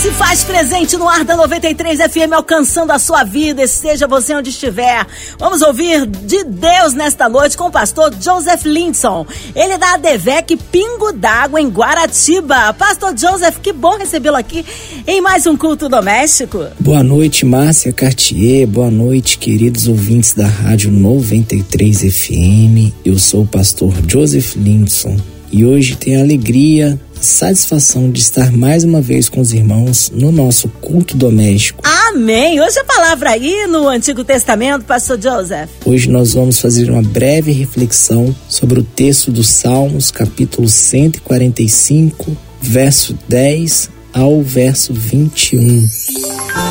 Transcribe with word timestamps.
Se 0.00 0.12
faz 0.12 0.44
presente 0.44 0.96
no 0.96 1.08
ar 1.08 1.24
da 1.24 1.36
93 1.36 1.98
FM, 1.98 2.32
alcançando 2.32 2.92
a 2.92 3.00
sua 3.00 3.24
vida, 3.24 3.64
esteja 3.64 4.06
você 4.06 4.32
onde 4.32 4.50
estiver. 4.50 5.04
Vamos 5.40 5.60
ouvir 5.60 6.06
de 6.06 6.44
Deus 6.44 6.94
nesta 6.94 7.28
noite 7.28 7.56
com 7.56 7.64
o 7.64 7.70
pastor 7.70 8.14
Joseph 8.14 8.64
Lindson. 8.64 9.26
Ele 9.56 9.72
é 9.72 9.76
da 9.76 9.94
ADVEC 9.94 10.56
Pingo 10.70 11.12
d'Água, 11.12 11.60
em 11.60 11.68
Guaratiba. 11.68 12.72
Pastor 12.74 13.12
Joseph, 13.18 13.58
que 13.60 13.72
bom 13.72 13.98
recebê-lo 13.98 14.36
aqui 14.36 14.64
em 15.04 15.20
mais 15.20 15.48
um 15.48 15.56
culto 15.56 15.88
doméstico. 15.88 16.64
Boa 16.78 17.02
noite, 17.02 17.44
Márcia 17.44 17.92
Cartier. 17.92 18.68
Boa 18.68 18.92
noite, 18.92 19.36
queridos 19.36 19.88
ouvintes 19.88 20.32
da 20.32 20.46
Rádio 20.46 20.92
93 20.92 22.02
FM. 22.02 22.94
Eu 23.04 23.18
sou 23.18 23.42
o 23.42 23.48
pastor 23.48 23.92
Joseph 24.06 24.54
Lindson 24.54 25.16
e 25.50 25.64
hoje 25.64 25.96
tenho 25.96 26.20
a 26.20 26.22
alegria 26.22 26.98
satisfação 27.20 28.10
de 28.10 28.20
estar 28.20 28.52
mais 28.52 28.84
uma 28.84 29.00
vez 29.00 29.28
com 29.28 29.40
os 29.40 29.52
irmãos 29.52 30.10
no 30.14 30.30
nosso 30.30 30.68
culto 30.80 31.16
doméstico. 31.16 31.82
Amém! 31.84 32.60
Hoje 32.60 32.78
a 32.78 32.84
palavra 32.84 33.30
aí 33.30 33.66
no 33.66 33.88
Antigo 33.88 34.24
Testamento, 34.24 34.84
pastor 34.84 35.20
Joseph. 35.20 35.68
Hoje 35.84 36.08
nós 36.08 36.34
vamos 36.34 36.60
fazer 36.60 36.90
uma 36.90 37.02
breve 37.02 37.52
reflexão 37.52 38.34
sobre 38.48 38.80
o 38.80 38.82
texto 38.82 39.30
dos 39.30 39.48
Salmos, 39.48 40.10
capítulo 40.10 40.68
145, 40.68 42.36
verso 42.60 43.18
10 43.28 43.90
ao 44.12 44.42
verso 44.42 44.92
21. 44.92 45.88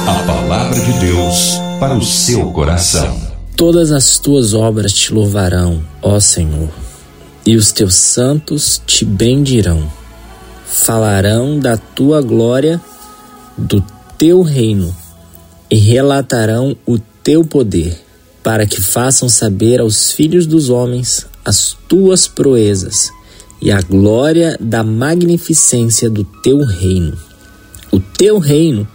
A 0.08 0.24
palavra 0.24 0.80
de 0.80 0.94
Deus 1.00 1.58
para 1.80 1.96
o 1.96 2.04
seu 2.04 2.52
coração. 2.52 3.28
Todas 3.56 3.92
as 3.92 4.18
tuas 4.18 4.54
obras 4.54 4.94
te 4.94 5.14
louvarão, 5.14 5.84
ó 6.02 6.20
Senhor, 6.20 6.70
e 7.48 7.56
os 7.56 7.72
teus 7.72 7.96
santos 7.96 8.80
te 8.86 9.04
bendirão 9.04 9.90
falarão 10.78 11.60
da 11.60 11.76
tua 11.78 12.22
glória, 12.22 12.80
do 13.58 13.84
teu 14.18 14.42
reino, 14.42 14.96
e 15.70 15.76
relatarão 15.76 16.78
o 16.86 17.00
teu 17.24 17.44
poder, 17.44 18.00
para 18.44 18.66
que 18.66 18.80
façam 18.80 19.28
saber 19.28 19.82
aos 19.82 20.12
filhos 20.12 20.46
dos 20.46 20.70
homens 20.70 21.26
as 21.44 21.76
tuas 21.88 22.28
proezas 22.28 23.12
e 23.62 23.72
a 23.72 23.82
glória 23.82 24.58
da 24.60 24.84
magnificência 24.84 26.10
do 26.10 26.24
teu 26.24 26.64
reino. 26.64 27.18
O 27.92 28.00
teu 28.00 28.38
reino 28.38 28.88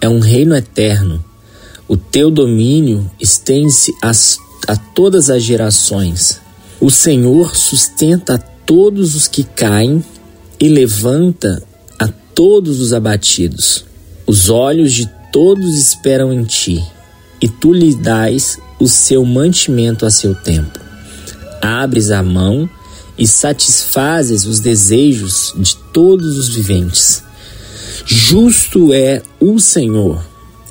é 0.00 0.08
um 0.08 0.18
reino 0.18 0.56
eterno. 0.56 1.24
O 1.86 1.96
teu 1.96 2.30
domínio 2.30 3.10
estende-se 3.20 3.94
a 4.02 4.76
todas 4.94 5.30
as 5.30 5.42
gerações. 5.42 6.40
O 6.80 6.90
Senhor 6.90 7.54
sustenta 7.54 8.36
a 8.36 8.38
todos 8.38 9.14
os 9.14 9.28
que 9.28 9.44
caem 9.44 10.02
e 10.58 10.66
levanta 10.66 11.62
a 11.98 12.08
todos 12.34 12.80
os 12.80 12.94
abatidos. 12.94 13.84
Os 14.26 14.48
olhos 14.48 14.92
de 14.92 15.06
todos 15.30 15.76
esperam 15.76 16.32
em 16.32 16.42
ti, 16.44 16.82
e 17.38 17.48
tu 17.48 17.72
lhe 17.74 17.94
dás 17.94 18.58
o 18.78 18.88
seu 18.88 19.26
mantimento 19.26 20.06
a 20.06 20.10
seu 20.10 20.34
tempo. 20.34 20.80
Abres 21.60 22.10
a 22.10 22.22
mão 22.22 22.68
e 23.18 23.26
satisfazes 23.26 24.46
os 24.46 24.58
desejos 24.60 25.52
de 25.58 25.76
todos 25.92 26.38
os 26.38 26.48
viventes. 26.48 27.22
Justo 28.06 28.94
é 28.94 29.22
o 29.38 29.60
Senhor 29.60 30.24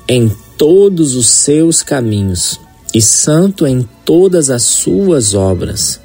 em 0.08 0.28
todos 0.58 1.14
os 1.14 1.28
seus 1.28 1.84
caminhos, 1.84 2.58
e 2.94 3.00
santo 3.00 3.66
em 3.66 3.88
todas 4.04 4.50
as 4.50 4.62
suas 4.62 5.34
obras. 5.34 6.00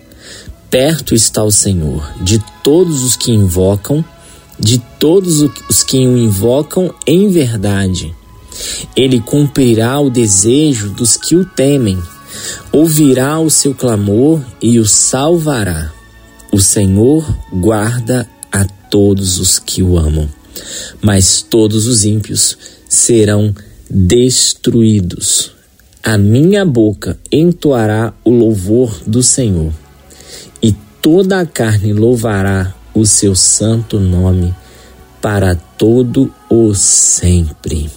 Perto 0.69 1.16
está 1.16 1.44
o 1.44 1.52
Senhor 1.52 2.11
de 2.22 2.44
todos 2.64 3.03
os 3.03 3.16
que 3.16 3.31
invocam, 3.31 4.03
de 4.59 4.78
todos 5.00 5.41
os 5.69 5.84
que 5.84 5.97
o 5.97 6.18
invocam 6.18 6.94
em 7.06 7.29
verdade. 7.29 8.13
Ele 8.95 9.19
cumprirá 9.19 10.00
o 10.00 10.09
desejo 10.09 10.90
dos 10.90 11.18
que 11.18 11.35
o 11.35 11.45
temem, 11.45 12.01
ouvirá 12.72 13.40
o 13.40 13.50
seu 13.50 13.74
clamor 13.74 14.41
e 14.62 14.79
o 14.79 14.85
salvará. 14.85 15.91
O 16.51 16.59
Senhor 16.59 17.25
guarda 17.51 18.29
a 18.51 18.66
todos 18.66 19.40
os 19.40 19.59
que 19.59 19.84
o 19.84 19.97
amam, 19.97 20.29
mas 21.01 21.41
todos 21.41 21.85
os 21.85 22.06
ímpios 22.06 22.57
serão 22.88 23.53
destruídos. 23.90 25.51
A 26.05 26.17
minha 26.17 26.63
boca 26.63 27.19
entoará 27.29 28.13
o 28.23 28.29
louvor 28.29 29.01
do 29.05 29.21
Senhor 29.21 29.73
toda 31.05 31.39
a 31.39 31.45
carne 31.45 31.93
louvará 31.93 32.73
o 32.91 33.05
seu 33.05 33.35
santo 33.35 33.99
nome 33.99 34.55
para 35.21 35.53
todo 35.53 36.33
o 36.49 36.73
sempre. 36.73 37.91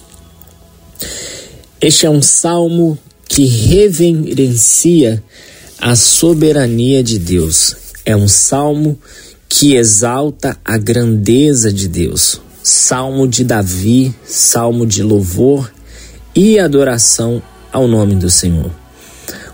Este 1.81 2.05
é 2.05 2.09
um 2.09 2.21
salmo 2.21 2.99
que 3.27 3.45
reverencia 3.45 5.23
a 5.79 5.95
soberania 5.95 7.03
de 7.03 7.17
Deus. 7.17 7.75
É 8.05 8.15
um 8.15 8.27
salmo 8.27 8.95
que 9.47 9.73
exalta 9.73 10.55
a 10.63 10.77
grandeza 10.77 11.73
de 11.73 11.87
Deus. 11.87 12.39
Salmo 12.61 13.27
de 13.27 13.43
Davi, 13.43 14.13
salmo 14.23 14.85
de 14.85 15.01
louvor 15.01 15.73
e 16.35 16.59
adoração 16.59 17.41
ao 17.71 17.87
nome 17.87 18.15
do 18.15 18.29
Senhor. 18.29 18.71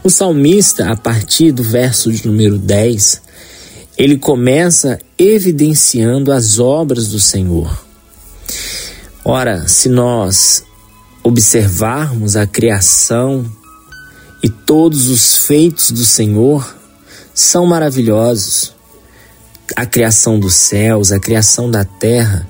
O 0.03 0.09
salmista, 0.09 0.91
a 0.91 0.95
partir 0.95 1.51
do 1.51 1.63
verso 1.63 2.11
de 2.11 2.25
número 2.27 2.57
10, 2.57 3.21
ele 3.97 4.17
começa 4.17 4.99
evidenciando 5.17 6.31
as 6.31 6.59
obras 6.59 7.07
do 7.07 7.19
Senhor. 7.19 7.85
Ora, 9.23 9.67
se 9.67 9.89
nós 9.89 10.63
observarmos 11.23 12.35
a 12.35 12.45
criação 12.45 13.45
e 14.43 14.49
todos 14.49 15.07
os 15.07 15.37
feitos 15.37 15.89
do 15.89 16.05
Senhor, 16.05 16.75
são 17.33 17.65
maravilhosos. 17.65 18.73
A 19.75 19.85
criação 19.85 20.39
dos 20.39 20.53
céus, 20.53 21.11
a 21.11 21.19
criação 21.19 21.71
da 21.71 21.83
terra, 21.83 22.47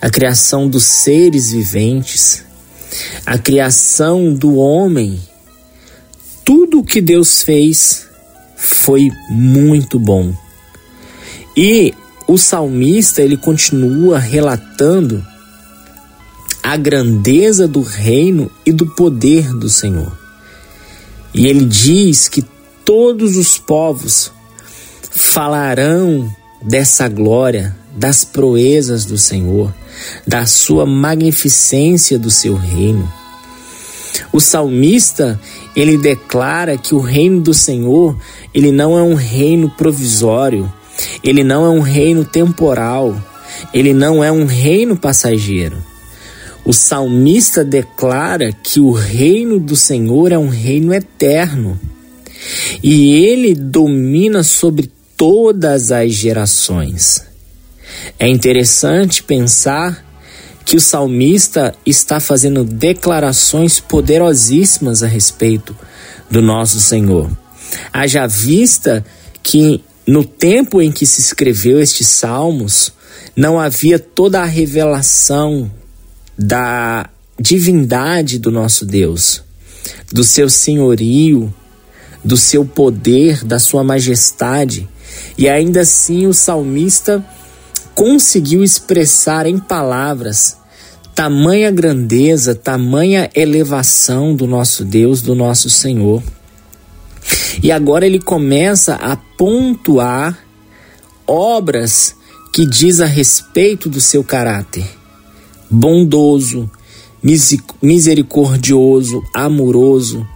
a 0.00 0.10
criação 0.10 0.68
dos 0.68 0.84
seres 0.84 1.50
viventes, 1.50 2.44
a 3.24 3.38
criação 3.38 4.32
do 4.32 4.56
homem, 4.56 5.20
tudo 6.44 6.80
o 6.80 6.84
que 6.84 7.00
Deus 7.00 7.42
fez 7.42 8.06
foi 8.56 9.10
muito 9.30 9.98
bom. 9.98 10.34
E 11.56 11.94
o 12.26 12.36
salmista 12.36 13.22
ele 13.22 13.36
continua 13.36 14.18
relatando 14.18 15.24
a 16.62 16.76
grandeza 16.76 17.68
do 17.68 17.82
reino 17.82 18.50
e 18.64 18.72
do 18.72 18.86
poder 18.94 19.52
do 19.52 19.68
Senhor. 19.68 20.16
E 21.34 21.46
ele 21.46 21.66
diz 21.66 22.28
que 22.28 22.44
todos 22.84 23.36
os 23.36 23.58
povos 23.58 24.32
falarão 25.10 26.34
dessa 26.62 27.08
glória, 27.08 27.76
das 27.96 28.24
proezas 28.24 29.04
do 29.04 29.18
Senhor, 29.18 29.74
da 30.26 30.46
sua 30.46 30.86
magnificência 30.86 32.18
do 32.18 32.30
seu 32.30 32.54
reino. 32.54 33.10
O 34.32 34.40
salmista, 34.40 35.40
ele 35.74 35.96
declara 35.96 36.76
que 36.78 36.94
o 36.94 37.00
reino 37.00 37.40
do 37.40 37.52
Senhor, 37.52 38.16
ele 38.52 38.70
não 38.70 38.98
é 38.98 39.02
um 39.02 39.14
reino 39.14 39.68
provisório, 39.70 40.72
ele 41.22 41.42
não 41.42 41.64
é 41.64 41.70
um 41.70 41.80
reino 41.80 42.24
temporal, 42.24 43.16
ele 43.72 43.92
não 43.92 44.22
é 44.22 44.30
um 44.30 44.44
reino 44.44 44.96
passageiro. 44.96 45.76
O 46.64 46.72
salmista 46.72 47.64
declara 47.64 48.50
que 48.52 48.80
o 48.80 48.90
reino 48.90 49.60
do 49.60 49.76
Senhor 49.76 50.32
é 50.32 50.38
um 50.38 50.48
reino 50.48 50.94
eterno 50.94 51.78
e 52.82 53.14
ele 53.24 53.54
domina 53.54 54.42
sobre 54.42 54.90
todas 55.16 55.92
as 55.92 56.12
gerações. 56.12 57.33
É 58.18 58.28
interessante 58.28 59.22
pensar 59.22 60.04
que 60.64 60.76
o 60.76 60.80
salmista 60.80 61.74
está 61.84 62.18
fazendo 62.20 62.64
declarações 62.64 63.80
poderosíssimas 63.80 65.02
a 65.02 65.06
respeito 65.06 65.76
do 66.30 66.40
nosso 66.40 66.80
Senhor. 66.80 67.30
Haja 67.92 68.26
vista 68.26 69.04
que 69.42 69.82
no 70.06 70.24
tempo 70.24 70.80
em 70.80 70.92
que 70.92 71.06
se 71.06 71.20
escreveu 71.20 71.80
estes 71.80 72.08
salmos, 72.08 72.92
não 73.34 73.58
havia 73.58 73.98
toda 73.98 74.40
a 74.40 74.44
revelação 74.44 75.70
da 76.36 77.08
divindade 77.38 78.38
do 78.38 78.50
nosso 78.50 78.84
Deus, 78.84 79.42
do 80.12 80.22
seu 80.22 80.48
senhorio, 80.48 81.52
do 82.22 82.36
seu 82.36 82.64
poder, 82.64 83.44
da 83.44 83.58
sua 83.58 83.82
majestade, 83.82 84.88
e 85.36 85.48
ainda 85.48 85.80
assim 85.80 86.26
o 86.26 86.32
salmista 86.34 87.24
conseguiu 87.94 88.62
expressar 88.62 89.46
em 89.46 89.58
palavras 89.58 90.56
Tamanha 91.14 91.70
grandeza, 91.70 92.56
tamanha 92.56 93.30
elevação 93.36 94.34
do 94.34 94.48
nosso 94.48 94.84
Deus, 94.84 95.22
do 95.22 95.32
nosso 95.32 95.70
Senhor. 95.70 96.20
E 97.62 97.70
agora 97.70 98.04
ele 98.04 98.20
começa 98.20 98.96
a 98.96 99.16
pontuar 99.16 100.36
obras 101.24 102.16
que 102.52 102.66
diz 102.66 102.98
a 102.98 103.06
respeito 103.06 103.88
do 103.88 104.00
seu 104.00 104.24
caráter. 104.24 104.84
Bondoso, 105.70 106.68
misericordioso, 107.80 109.22
amoroso. 109.32 110.26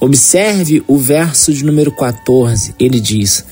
Observe 0.00 0.82
o 0.88 0.98
verso 0.98 1.54
de 1.54 1.64
número 1.64 1.92
14. 1.92 2.74
Ele 2.80 2.98
diz: 2.98 3.44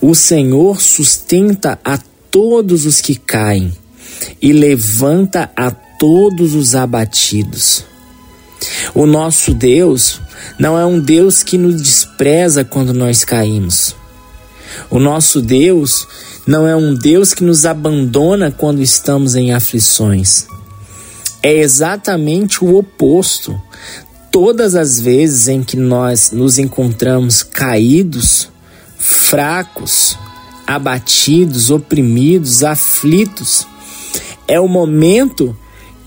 O 0.00 0.14
Senhor 0.14 0.80
sustenta 0.80 1.76
a 1.84 1.98
todos 2.30 2.86
os 2.86 3.00
que 3.00 3.16
caem 3.16 3.72
e 4.40 4.52
levanta 4.52 5.50
a 5.56 5.70
todos 5.70 6.54
os 6.54 6.74
abatidos. 6.74 7.84
O 8.94 9.06
nosso 9.06 9.54
Deus 9.54 10.20
não 10.58 10.78
é 10.78 10.84
um 10.84 11.00
Deus 11.00 11.42
que 11.42 11.56
nos 11.56 11.80
despreza 11.80 12.64
quando 12.64 12.92
nós 12.92 13.24
caímos. 13.24 13.94
O 14.90 14.98
nosso 14.98 15.40
Deus 15.40 16.06
não 16.46 16.66
é 16.66 16.74
um 16.76 16.94
Deus 16.94 17.34
que 17.34 17.44
nos 17.44 17.64
abandona 17.64 18.50
quando 18.50 18.82
estamos 18.82 19.34
em 19.34 19.52
aflições. 19.52 20.46
É 21.42 21.56
exatamente 21.56 22.64
o 22.64 22.76
oposto. 22.76 23.60
Todas 24.30 24.74
as 24.74 25.00
vezes 25.00 25.48
em 25.48 25.62
que 25.62 25.76
nós 25.76 26.30
nos 26.30 26.58
encontramos 26.58 27.42
caídos, 27.42 28.48
fracos, 28.98 30.16
abatidos, 30.74 31.68
oprimidos, 31.68 32.62
aflitos, 32.62 33.66
é 34.46 34.60
o 34.60 34.68
momento 34.68 35.56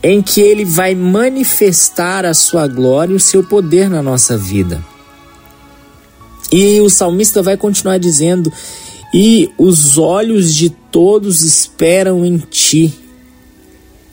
em 0.02 0.22
que 0.22 0.40
ele 0.40 0.64
vai 0.64 0.96
manifestar 0.96 2.26
a 2.26 2.34
sua 2.34 2.66
glória 2.66 3.12
e 3.12 3.18
o 3.18 3.20
seu 3.20 3.44
poder 3.44 3.90
na 3.90 4.02
nossa 4.02 4.38
vida. 4.38 4.82
E 6.50 6.80
o 6.80 6.90
salmista 6.90 7.44
vai 7.44 7.58
continuar 7.58 7.98
dizendo: 7.98 8.52
E 9.14 9.52
os 9.58 9.98
olhos 9.98 10.56
de 10.56 10.70
todos 10.70 11.42
esperam 11.42 12.26
em 12.26 12.38
ti, 12.38 12.94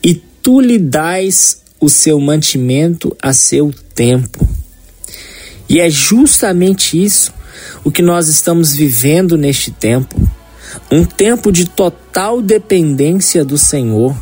e 0.03 0.15
tu 0.43 0.59
lhe 0.59 0.77
dás 0.77 1.61
o 1.79 1.87
seu 1.87 2.19
mantimento 2.19 3.15
a 3.21 3.31
seu 3.31 3.73
tempo. 3.95 4.45
E 5.69 5.79
é 5.79 5.89
justamente 5.89 7.01
isso 7.01 7.33
o 7.83 7.91
que 7.91 8.01
nós 8.01 8.27
estamos 8.27 8.73
vivendo 8.73 9.37
neste 9.37 9.71
tempo. 9.71 10.15
Um 10.91 11.03
tempo 11.05 11.51
de 11.51 11.65
total 11.65 12.41
dependência 12.41 13.43
do 13.43 13.57
Senhor. 13.57 14.15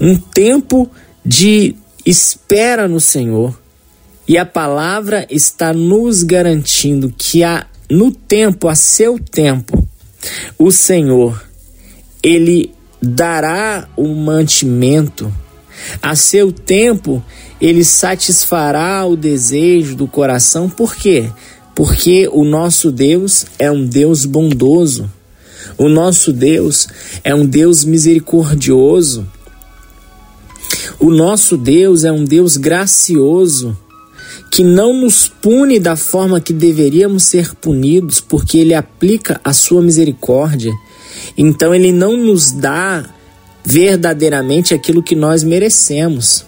Um 0.00 0.16
tempo 0.16 0.90
de 1.24 1.74
espera 2.04 2.86
no 2.86 3.00
Senhor 3.00 3.58
e 4.28 4.36
a 4.36 4.44
palavra 4.44 5.26
está 5.30 5.72
nos 5.72 6.22
garantindo 6.22 7.14
que 7.16 7.44
há 7.44 7.66
no 7.88 8.10
tempo, 8.10 8.68
a 8.68 8.74
seu 8.74 9.18
tempo, 9.18 9.86
o 10.58 10.72
Senhor, 10.72 11.44
ele 12.22 12.72
dará 13.00 13.88
o 13.96 14.08
mantimento. 14.08 15.32
A 16.02 16.16
seu 16.16 16.50
tempo, 16.50 17.22
ele 17.60 17.84
satisfará 17.84 19.06
o 19.06 19.16
desejo 19.16 19.94
do 19.94 20.08
coração. 20.08 20.68
Por 20.68 20.96
quê? 20.96 21.30
Porque 21.74 22.28
o 22.32 22.44
nosso 22.44 22.90
Deus 22.90 23.46
é 23.58 23.70
um 23.70 23.86
Deus 23.86 24.24
bondoso. 24.24 25.10
O 25.78 25.88
nosso 25.88 26.32
Deus 26.32 26.88
é 27.22 27.34
um 27.34 27.44
Deus 27.44 27.84
misericordioso. 27.84 29.26
O 30.98 31.10
nosso 31.10 31.56
Deus 31.56 32.04
é 32.04 32.12
um 32.12 32.24
Deus 32.24 32.56
gracioso 32.56 33.76
que 34.50 34.62
não 34.64 34.98
nos 34.98 35.28
pune 35.28 35.78
da 35.78 35.96
forma 35.96 36.40
que 36.40 36.52
deveríamos 36.52 37.24
ser 37.24 37.54
punidos, 37.56 38.20
porque 38.20 38.58
Ele 38.58 38.74
aplica 38.74 39.40
a 39.44 39.52
sua 39.52 39.82
misericórdia. 39.82 40.72
Então 41.36 41.74
Ele 41.74 41.92
não 41.92 42.16
nos 42.16 42.52
dá 42.52 43.04
verdadeiramente 43.64 44.72
aquilo 44.72 45.02
que 45.02 45.14
nós 45.14 45.42
merecemos. 45.42 46.46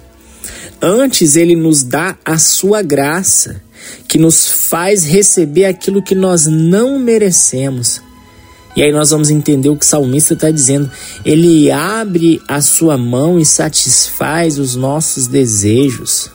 Antes, 0.81 1.37
Ele 1.37 1.57
nos 1.57 1.83
dá 1.83 2.17
a 2.25 2.39
sua 2.39 2.81
graça, 2.83 3.61
que 4.07 4.19
nos 4.19 4.49
faz 4.49 5.05
receber 5.05 5.65
aquilo 5.65 6.03
que 6.03 6.15
nós 6.15 6.47
não 6.47 6.99
merecemos. 6.99 8.01
E 8.77 8.83
aí 8.83 8.93
nós 8.93 9.11
vamos 9.11 9.31
entender 9.31 9.69
o 9.69 9.77
que 9.77 9.85
o 9.85 9.89
salmista 9.89 10.35
está 10.35 10.51
dizendo. 10.51 10.91
Ele 11.25 11.71
abre 11.71 12.41
a 12.47 12.61
sua 12.61 12.97
mão 12.97 13.39
e 13.39 13.45
satisfaz 13.45 14.59
os 14.59 14.77
nossos 14.77 15.27
desejos. 15.27 16.31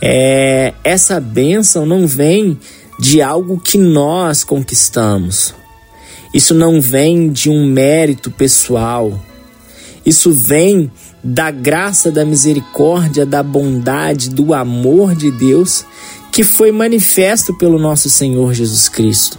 É, 0.00 0.74
essa 0.84 1.18
bênção 1.18 1.84
não 1.84 2.06
vem 2.06 2.58
de 2.98 3.20
algo 3.20 3.58
que 3.58 3.78
nós 3.78 4.44
conquistamos. 4.44 5.54
Isso 6.32 6.54
não 6.54 6.80
vem 6.80 7.30
de 7.30 7.48
um 7.50 7.66
mérito 7.66 8.30
pessoal. 8.30 9.18
Isso 10.04 10.30
vem 10.30 10.90
da 11.24 11.50
graça, 11.50 12.12
da 12.12 12.24
misericórdia, 12.24 13.26
da 13.26 13.42
bondade, 13.42 14.30
do 14.30 14.54
amor 14.54 15.14
de 15.14 15.30
Deus 15.30 15.84
que 16.36 16.44
foi 16.44 16.70
manifesto 16.70 17.54
pelo 17.54 17.78
nosso 17.78 18.10
Senhor 18.10 18.52
Jesus 18.52 18.90
Cristo. 18.90 19.38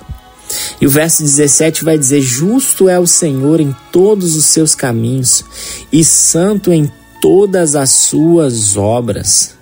E 0.79 0.85
o 0.85 0.89
verso 0.89 1.23
17 1.23 1.83
vai 1.83 1.97
dizer: 1.97 2.21
Justo 2.21 2.88
é 2.88 2.99
o 2.99 3.07
Senhor 3.07 3.59
em 3.59 3.75
todos 3.91 4.35
os 4.35 4.45
seus 4.45 4.75
caminhos 4.75 5.44
e 5.91 6.03
santo 6.03 6.71
em 6.71 6.91
todas 7.21 7.75
as 7.75 7.89
suas 7.89 8.77
obras. 8.77 9.55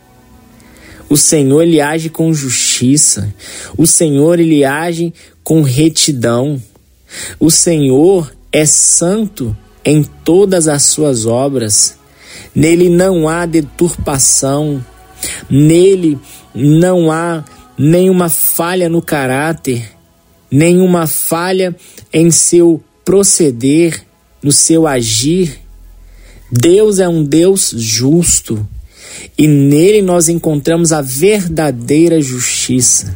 O 1.09 1.17
Senhor 1.17 1.61
ele 1.61 1.79
age 1.79 2.09
com 2.09 2.33
justiça. 2.33 3.33
O 3.77 3.85
Senhor 3.85 4.39
ele 4.39 4.65
age 4.65 5.13
com 5.43 5.61
retidão. 5.61 6.61
O 7.39 7.51
Senhor 7.51 8.31
é 8.51 8.65
santo 8.65 9.55
em 9.83 10.03
todas 10.03 10.67
as 10.67 10.83
suas 10.83 11.25
obras. 11.25 11.97
Nele 12.53 12.89
não 12.89 13.29
há 13.29 13.45
deturpação. 13.45 14.83
Nele 15.49 16.17
não 16.53 17.11
há 17.11 17.43
nenhuma 17.77 18.29
falha 18.29 18.89
no 18.89 19.01
caráter, 19.01 19.91
nenhuma 20.55 21.05
falha 21.05 21.75
em 22.13 22.31
seu 22.31 22.81
proceder, 23.03 24.05
no 24.41 24.51
seu 24.51 24.87
agir. 24.87 25.59
Deus 26.51 26.99
é 26.99 27.07
um 27.07 27.23
Deus 27.23 27.73
justo 27.75 28.65
e 29.37 29.47
nele 29.47 30.01
nós 30.01 30.29
encontramos 30.29 30.93
a 30.93 31.01
verdadeira 31.01 32.21
justiça. 32.21 33.15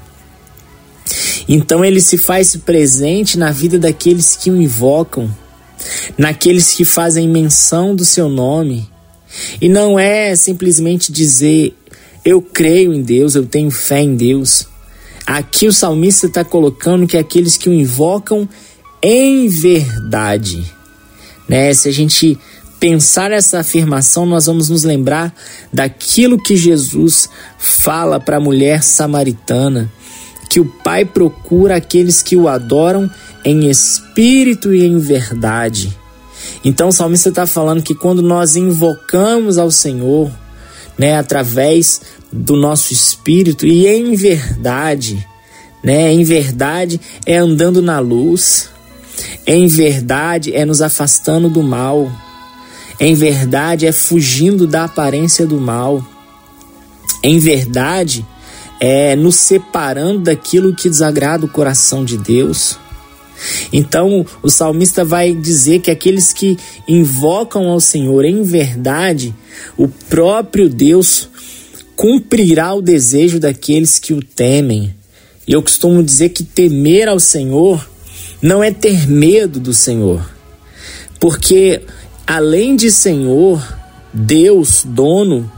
Então 1.47 1.83
ele 1.83 2.01
se 2.01 2.17
faz 2.17 2.55
presente 2.57 3.37
na 3.37 3.51
vida 3.51 3.79
daqueles 3.79 4.35
que 4.35 4.51
o 4.51 4.61
invocam, 4.61 5.33
naqueles 6.17 6.73
que 6.73 6.83
fazem 6.83 7.27
menção 7.27 7.95
do 7.95 8.03
seu 8.03 8.27
nome. 8.27 8.87
E 9.61 9.69
não 9.69 9.97
é 9.97 10.35
simplesmente 10.35 11.11
dizer 11.11 11.73
eu 12.25 12.41
creio 12.41 12.93
em 12.93 13.01
Deus, 13.01 13.33
eu 13.35 13.45
tenho 13.45 13.71
fé 13.71 14.01
em 14.01 14.15
Deus. 14.15 14.67
Aqui 15.29 15.67
o 15.67 15.71
salmista 15.71 16.25
está 16.25 16.43
colocando 16.43 17.05
que 17.05 17.15
aqueles 17.15 17.55
que 17.55 17.69
o 17.69 17.73
invocam 17.73 18.49
em 18.99 19.47
verdade. 19.47 20.65
Né? 21.47 21.71
Se 21.71 21.87
a 21.87 21.91
gente 21.91 22.35
pensar 22.79 23.31
essa 23.31 23.59
afirmação, 23.59 24.25
nós 24.25 24.47
vamos 24.47 24.69
nos 24.69 24.83
lembrar 24.83 25.31
daquilo 25.71 26.41
que 26.41 26.55
Jesus 26.55 27.29
fala 27.59 28.19
para 28.19 28.37
a 28.37 28.39
mulher 28.39 28.81
samaritana, 28.81 29.87
que 30.49 30.59
o 30.59 30.65
Pai 30.65 31.05
procura 31.05 31.75
aqueles 31.75 32.23
que 32.23 32.35
o 32.35 32.47
adoram 32.47 33.07
em 33.45 33.69
espírito 33.69 34.73
e 34.73 34.83
em 34.83 34.97
verdade. 34.97 35.95
Então 36.65 36.87
o 36.87 36.91
salmista 36.91 37.29
está 37.29 37.45
falando 37.45 37.83
que 37.83 37.93
quando 37.93 38.23
nós 38.23 38.55
invocamos 38.55 39.59
ao 39.59 39.69
Senhor, 39.69 40.31
né, 40.97 41.19
através 41.19 42.01
do 42.31 42.55
nosso 42.55 42.93
espírito 42.93 43.65
e 43.65 43.87
em 43.87 44.15
verdade, 44.15 45.25
né, 45.83 46.11
em 46.11 46.23
verdade 46.23 46.99
é 47.25 47.37
andando 47.37 47.81
na 47.81 47.99
luz, 47.99 48.69
em 49.47 49.67
verdade 49.67 50.53
é 50.53 50.65
nos 50.65 50.81
afastando 50.81 51.49
do 51.49 51.63
mal 51.63 52.11
em 52.99 53.15
verdade, 53.15 53.85
é 53.87 53.93
fugindo 53.93 54.67
da 54.67 54.83
aparência 54.83 55.47
do 55.47 55.59
mal. 55.59 56.05
Em 57.23 57.39
verdade, 57.39 58.25
é 58.79 59.15
nos 59.15 59.35
separando 59.35 60.19
daquilo 60.19 60.75
que 60.75 60.89
desagrada 60.89 61.45
o 61.45 61.49
coração 61.49 62.03
de 62.03 62.17
Deus. 62.17 62.77
Então, 63.71 64.25
o 64.43 64.49
salmista 64.49 65.05
vai 65.05 65.33
dizer 65.33 65.79
que 65.79 65.89
aqueles 65.89 66.33
que 66.33 66.57
invocam 66.85 67.69
ao 67.69 67.79
Senhor 67.79 68.25
em 68.25 68.43
verdade, 68.43 69.33
o 69.77 69.87
próprio 69.87 70.67
Deus 70.67 71.28
cumprirá 71.99 72.73
o 72.73 72.81
desejo 72.81 73.41
daqueles 73.41 73.99
que 73.99 74.13
o 74.13 74.23
temem. 74.23 74.95
E 75.45 75.51
eu 75.51 75.61
costumo 75.61 76.01
dizer 76.01 76.29
que 76.29 76.45
temer 76.45 77.09
ao 77.09 77.19
Senhor 77.19 77.89
não 78.41 78.63
é 78.63 78.71
ter 78.71 79.05
medo 79.05 79.59
do 79.59 79.73
Senhor, 79.73 80.25
porque 81.19 81.81
além 82.25 82.77
de 82.77 82.89
Senhor, 82.89 83.61
Deus, 84.13 84.85
dono, 84.85 85.51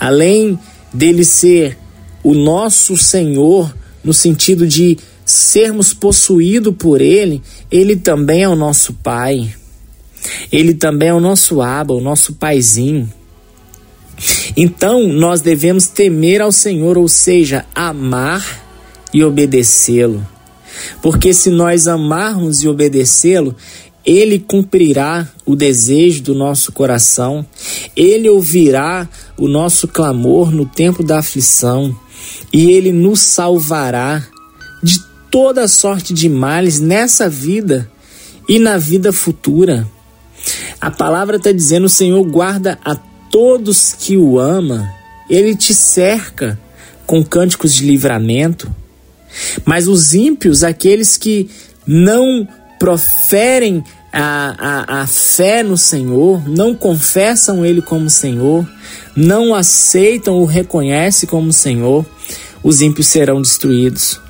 além 0.00 0.58
dele 0.92 1.24
ser 1.24 1.78
o 2.24 2.34
nosso 2.34 2.96
Senhor, 2.96 3.72
no 4.02 4.12
sentido 4.12 4.66
de 4.66 4.98
sermos 5.24 5.94
possuídos 5.94 6.74
por 6.76 7.00
Ele, 7.00 7.40
Ele 7.70 7.94
também 7.94 8.42
é 8.42 8.48
o 8.48 8.56
nosso 8.56 8.94
Pai. 8.94 9.54
Ele 10.50 10.74
também 10.74 11.10
é 11.10 11.14
o 11.14 11.20
nosso 11.20 11.62
Aba, 11.62 11.94
o 11.94 12.00
nosso 12.00 12.32
Paizinho. 12.32 13.08
Então 14.56 15.06
nós 15.08 15.40
devemos 15.40 15.86
temer 15.86 16.40
ao 16.40 16.52
Senhor, 16.52 16.98
ou 16.98 17.08
seja, 17.08 17.64
amar 17.74 18.44
e 19.12 19.22
obedecê-lo. 19.22 20.26
Porque 21.02 21.32
se 21.32 21.50
nós 21.50 21.86
amarmos 21.86 22.62
e 22.62 22.68
obedecê-lo, 22.68 23.54
ele 24.04 24.38
cumprirá 24.38 25.28
o 25.44 25.54
desejo 25.54 26.22
do 26.22 26.34
nosso 26.34 26.72
coração, 26.72 27.44
ele 27.94 28.28
ouvirá 28.28 29.08
o 29.36 29.46
nosso 29.48 29.86
clamor 29.86 30.50
no 30.50 30.64
tempo 30.64 31.02
da 31.02 31.18
aflição 31.18 31.94
e 32.52 32.70
ele 32.70 32.92
nos 32.92 33.20
salvará 33.20 34.26
de 34.82 34.98
toda 35.30 35.68
sorte 35.68 36.14
de 36.14 36.28
males 36.28 36.80
nessa 36.80 37.28
vida 37.28 37.90
e 38.48 38.58
na 38.58 38.78
vida 38.78 39.12
futura. 39.12 39.86
A 40.80 40.90
palavra 40.90 41.36
está 41.36 41.52
dizendo: 41.52 41.84
o 41.84 41.90
Senhor 41.90 42.24
guarda 42.24 42.78
a 42.84 42.94
todos 43.30 43.92
que 43.92 44.16
o 44.16 44.38
ama, 44.38 44.88
ele 45.28 45.54
te 45.54 45.74
cerca 45.74 46.58
com 47.06 47.24
cânticos 47.24 47.74
de 47.74 47.84
livramento. 47.84 48.70
Mas 49.64 49.86
os 49.86 50.14
ímpios, 50.14 50.62
aqueles 50.62 51.16
que 51.16 51.48
não 51.86 52.46
proferem 52.78 53.82
a, 54.12 54.54
a, 54.58 55.02
a 55.02 55.06
fé 55.06 55.62
no 55.62 55.76
Senhor, 55.76 56.48
não 56.48 56.74
confessam 56.74 57.64
Ele 57.64 57.82
como 57.82 58.08
Senhor, 58.08 58.66
não 59.14 59.54
aceitam 59.54 60.34
ou 60.34 60.44
reconhecem 60.44 61.28
como 61.28 61.52
Senhor, 61.52 62.06
os 62.62 62.80
ímpios 62.80 63.08
serão 63.08 63.40
destruídos. 63.40 64.20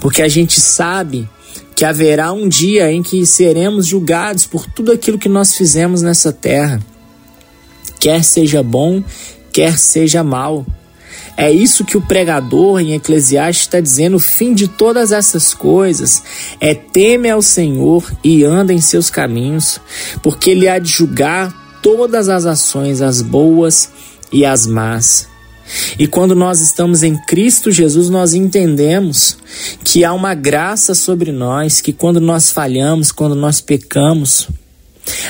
Porque 0.00 0.22
a 0.22 0.28
gente 0.28 0.60
sabe 0.60 1.28
que 1.74 1.84
haverá 1.84 2.32
um 2.32 2.48
dia 2.48 2.90
em 2.90 3.02
que 3.02 3.26
seremos 3.26 3.86
julgados 3.86 4.46
por 4.46 4.66
tudo 4.66 4.92
aquilo 4.92 5.18
que 5.18 5.28
nós 5.28 5.54
fizemos 5.54 6.02
nessa 6.02 6.32
terra, 6.32 6.80
quer 7.98 8.24
seja 8.24 8.62
bom, 8.62 9.02
quer 9.52 9.78
seja 9.78 10.22
mal. 10.22 10.64
É 11.36 11.50
isso 11.50 11.84
que 11.84 11.98
o 11.98 12.00
pregador 12.00 12.80
em 12.80 12.94
Eclesiastes 12.94 13.66
está 13.66 13.80
dizendo: 13.80 14.16
o 14.16 14.20
fim 14.20 14.54
de 14.54 14.68
todas 14.68 15.12
essas 15.12 15.52
coisas 15.52 16.22
é 16.60 16.74
teme 16.74 17.28
ao 17.28 17.42
Senhor 17.42 18.10
e 18.24 18.42
anda 18.42 18.72
em 18.72 18.80
seus 18.80 19.10
caminhos, 19.10 19.78
porque 20.22 20.50
Ele 20.50 20.68
há 20.68 20.78
de 20.78 20.88
julgar 20.88 21.78
todas 21.82 22.28
as 22.28 22.46
ações, 22.46 23.02
as 23.02 23.20
boas 23.20 23.90
e 24.32 24.44
as 24.46 24.66
más. 24.66 25.28
E 25.98 26.06
quando 26.06 26.34
nós 26.34 26.60
estamos 26.60 27.02
em 27.02 27.16
Cristo 27.26 27.70
Jesus, 27.70 28.08
nós 28.08 28.34
entendemos 28.34 29.36
que 29.84 30.04
há 30.04 30.12
uma 30.12 30.34
graça 30.34 30.94
sobre 30.94 31.32
nós, 31.32 31.80
que 31.80 31.92
quando 31.92 32.20
nós 32.20 32.50
falhamos, 32.50 33.10
quando 33.10 33.34
nós 33.34 33.60
pecamos, 33.60 34.48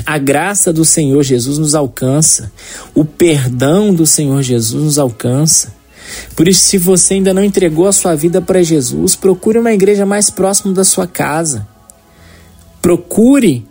a 0.04 0.18
graça 0.18 0.72
do 0.72 0.84
Senhor 0.84 1.22
Jesus 1.22 1.58
nos 1.58 1.74
alcança, 1.74 2.52
o 2.94 3.04
perdão 3.04 3.94
do 3.94 4.06
Senhor 4.06 4.42
Jesus 4.42 4.82
nos 4.82 4.98
alcança. 4.98 5.74
Por 6.34 6.48
isso, 6.48 6.60
se 6.60 6.78
você 6.78 7.14
ainda 7.14 7.34
não 7.34 7.44
entregou 7.44 7.86
a 7.86 7.92
sua 7.92 8.14
vida 8.14 8.40
para 8.40 8.62
Jesus, 8.62 9.16
procure 9.16 9.58
uma 9.58 9.72
igreja 9.72 10.06
mais 10.06 10.30
próxima 10.30 10.72
da 10.72 10.84
sua 10.84 11.06
casa. 11.06 11.66
Procure 12.80 13.66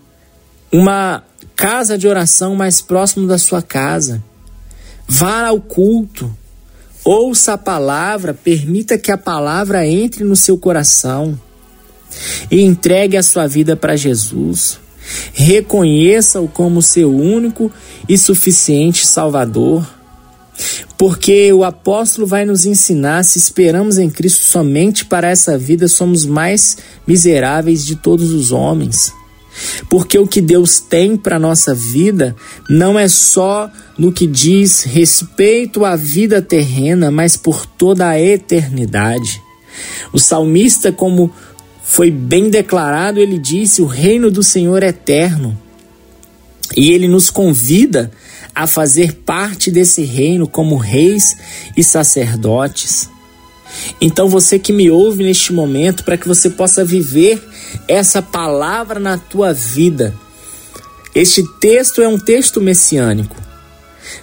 uma 0.72 1.24
casa 1.56 1.98
de 1.98 2.08
oração 2.08 2.56
mais 2.56 2.82
próximo 2.82 3.28
da 3.28 3.38
sua 3.38 3.62
casa. 3.62 4.22
Vá 5.08 5.48
ao 5.48 5.62
culto. 5.62 6.36
Ouça 7.04 7.54
a 7.54 7.58
palavra, 7.58 8.34
permita 8.34 8.98
que 8.98 9.12
a 9.12 9.18
palavra 9.18 9.88
entre 9.88 10.24
no 10.24 10.36
seu 10.36 10.58
coração 10.58 11.40
e 12.50 12.62
entregue 12.62 13.16
a 13.16 13.24
sua 13.24 13.48
vida 13.48 13.76
para 13.76 13.96
Jesus. 13.96 14.80
Reconheça-o 15.34 16.48
como 16.48 16.82
seu 16.82 17.14
único 17.14 17.72
e 18.08 18.18
suficiente 18.18 19.06
Salvador. 19.06 19.86
Porque 20.98 21.52
o 21.52 21.64
apóstolo 21.64 22.26
vai 22.26 22.46
nos 22.46 22.66
ensinar: 22.66 23.24
se 23.24 23.38
esperamos 23.38 23.98
em 23.98 24.10
Cristo 24.10 24.44
somente 24.44 25.06
para 25.06 25.30
essa 25.30 25.58
vida, 25.58 25.88
somos 25.88 26.26
mais 26.26 26.78
miseráveis 27.06 27.86
de 27.86 27.96
todos 27.96 28.32
os 28.32 28.52
homens. 28.52 29.12
Porque 29.90 30.18
o 30.18 30.28
que 30.28 30.42
Deus 30.42 30.80
tem 30.80 31.16
para 31.16 31.40
nossa 31.40 31.74
vida 31.74 32.36
não 32.70 33.00
é 33.00 33.08
só 33.08 33.70
no 33.98 34.12
que 34.12 34.28
diz 34.28 34.84
respeito 34.84 35.86
à 35.86 35.96
vida 35.96 36.42
terrena, 36.42 37.10
mas 37.10 37.38
por 37.38 37.66
toda 37.66 38.08
a 38.08 38.20
eternidade. 38.20 39.42
O 40.12 40.20
salmista, 40.20 40.92
como 40.92 41.32
foi 41.88 42.10
bem 42.10 42.50
declarado, 42.50 43.20
ele 43.20 43.38
disse: 43.38 43.82
O 43.82 43.86
reino 43.86 44.32
do 44.32 44.42
Senhor 44.42 44.82
é 44.82 44.88
eterno. 44.88 45.58
E 46.76 46.92
ele 46.92 47.08
nos 47.08 47.30
convida 47.30 48.12
a 48.54 48.66
fazer 48.66 49.14
parte 49.14 49.70
desse 49.70 50.02
reino 50.04 50.48
como 50.48 50.78
reis 50.78 51.38
e 51.78 51.84
sacerdotes. 51.84 53.08
Então 54.02 54.28
você 54.28 54.58
que 54.58 54.74
me 54.74 54.90
ouve 54.90 55.24
neste 55.24 55.54
momento, 55.54 56.04
para 56.04 56.18
que 56.18 56.28
você 56.28 56.50
possa 56.50 56.84
viver 56.84 57.42
essa 57.88 58.22
palavra 58.22 59.00
na 59.00 59.18
tua 59.18 59.54
vida. 59.54 60.14
Este 61.14 61.44
texto 61.60 62.02
é 62.02 62.08
um 62.08 62.18
texto 62.18 62.60
messiânico, 62.60 63.38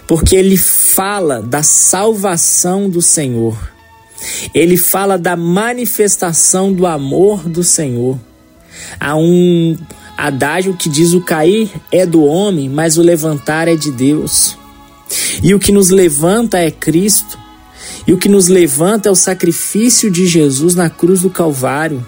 porque 0.05 0.35
ele 0.35 0.57
fala 0.57 1.41
da 1.41 1.63
salvação 1.63 2.89
do 2.89 3.01
Senhor. 3.01 3.72
Ele 4.53 4.77
fala 4.77 5.17
da 5.17 5.35
manifestação 5.35 6.71
do 6.71 6.85
amor 6.85 7.47
do 7.47 7.63
Senhor. 7.63 8.17
Há 8.99 9.15
um 9.15 9.77
adágio 10.17 10.75
que 10.75 10.89
diz: 10.89 11.13
o 11.13 11.21
cair 11.21 11.69
é 11.91 12.05
do 12.05 12.23
homem, 12.23 12.69
mas 12.69 12.97
o 12.97 13.01
levantar 13.01 13.67
é 13.67 13.75
de 13.75 13.91
Deus. 13.91 14.57
E 15.41 15.53
o 15.53 15.59
que 15.59 15.71
nos 15.71 15.89
levanta 15.89 16.57
é 16.57 16.71
Cristo. 16.71 17.37
E 18.05 18.13
o 18.13 18.17
que 18.17 18.27
nos 18.27 18.47
levanta 18.47 19.09
é 19.09 19.11
o 19.11 19.15
sacrifício 19.15 20.11
de 20.11 20.25
Jesus 20.25 20.75
na 20.75 20.89
cruz 20.89 21.21
do 21.21 21.29
Calvário. 21.29 22.05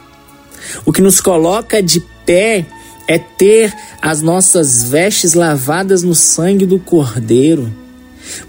O 0.86 0.92
que 0.92 1.02
nos 1.02 1.22
coloca 1.22 1.82
de 1.82 2.02
pé 2.26 2.66
é 3.08 3.20
ter 3.20 3.74
as 4.02 4.22
nossas 4.22 4.90
vestes 4.90 5.34
lavadas 5.34 6.04
no 6.04 6.16
sangue 6.16 6.66
do 6.66 6.80
Cordeiro, 6.80 7.72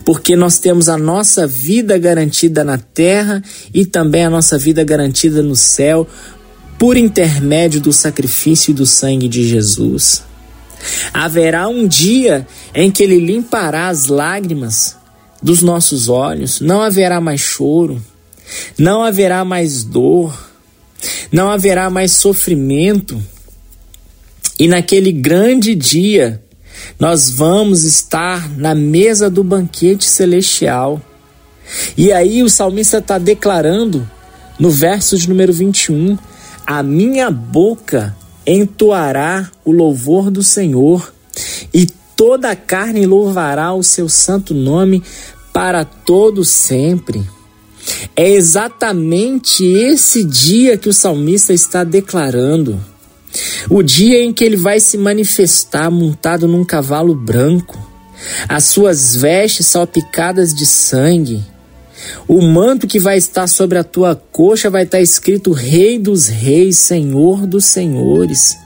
porque 0.05 0.37
nós 0.37 0.59
temos 0.59 0.89
a 0.89 0.97
nossa 0.97 1.47
vida 1.47 1.99
garantida 1.99 2.65
na 2.65 2.79
terra 2.79 3.43
e 3.73 3.85
também 3.85 4.25
a 4.25 4.31
nossa 4.31 4.59
vida 4.59 4.83
garantida 4.85 5.43
no 5.43 5.57
céu, 5.57 6.07
por 6.79 6.97
intermédio 6.97 7.81
do 7.81 7.93
sacrifício 7.93 8.71
e 8.71 8.75
do 8.75 8.87
sangue 8.87 9.29
de 9.29 9.49
Jesus. 9.49 10.23
Haverá 11.13 11.69
um 11.69 11.87
dia 11.87 12.47
em 12.75 12.91
que 12.91 13.03
Ele 13.03 13.19
limpará 13.19 13.89
as 13.89 14.07
lágrimas 14.07 14.97
dos 15.43 15.63
nossos 15.63 16.09
olhos, 16.09 16.61
não 16.61 16.83
haverá 16.83 17.21
mais 17.21 17.41
choro, 17.41 18.03
não 18.79 19.03
haverá 19.03 19.45
mais 19.45 19.85
dor, 19.85 20.37
não 21.33 21.51
haverá 21.51 21.91
mais 21.91 22.13
sofrimento. 22.13 23.21
E 24.59 24.69
naquele 24.69 25.13
grande 25.13 25.75
dia, 25.75 26.43
nós 26.99 27.31
vamos 27.31 27.85
estar 27.85 28.49
na 28.57 28.75
mesa 28.75 29.29
do 29.29 29.45
banquete 29.45 30.05
celestial. 30.05 31.01
E 31.97 32.13
aí 32.13 32.43
o 32.43 32.49
salmista 32.49 32.99
está 32.99 33.19
declarando 33.19 34.09
no 34.59 34.71
verso 34.71 35.17
de 35.19 35.29
número 35.29 35.53
21: 35.53 36.17
A 36.67 36.83
minha 36.83 37.31
boca 37.31 38.17
entoará 38.47 39.51
o 39.65 39.73
louvor 39.73 40.31
do 40.31 40.43
Senhor, 40.43 41.13
e 41.75 41.87
toda 42.17 42.51
a 42.51 42.57
carne 42.57 43.05
louvará 43.07 43.73
o 43.75 43.83
seu 43.83 44.09
santo 44.09 44.55
nome 44.55 45.03
para 45.53 45.85
todo 45.85 46.45
sempre. 46.45 47.27
É 48.15 48.29
exatamente 48.29 49.65
esse 49.65 50.25
dia 50.25 50.77
que 50.77 50.89
o 50.89 50.93
salmista 50.93 51.53
está 51.53 51.85
declarando. 51.85 52.81
O 53.69 53.83
dia 53.83 54.23
em 54.23 54.33
que 54.33 54.45
ele 54.45 54.57
vai 54.57 54.81
se 54.81 54.97
manifestar 54.97 55.91
montado 55.91 56.47
num 56.47 56.65
cavalo 56.65 57.15
branco, 57.15 57.79
as 58.49 58.65
suas 58.65 59.17
vestes 59.17 59.67
salpicadas 59.67 60.55
de 60.55 60.65
sangue. 60.65 61.43
O 62.29 62.41
manto 62.41 62.87
que 62.87 63.01
vai 63.01 63.17
estar 63.17 63.47
sobre 63.47 63.79
a 63.79 63.85
tua 63.85 64.15
coxa 64.15 64.71
vai 64.71 64.85
estar 64.85 65.01
escrito 65.01 65.53
Rei 65.53 65.99
dos 65.99 66.27
Reis, 66.27 66.79
Senhor 66.79 67.47
dos 67.47 67.65
Senhores. 67.65 68.57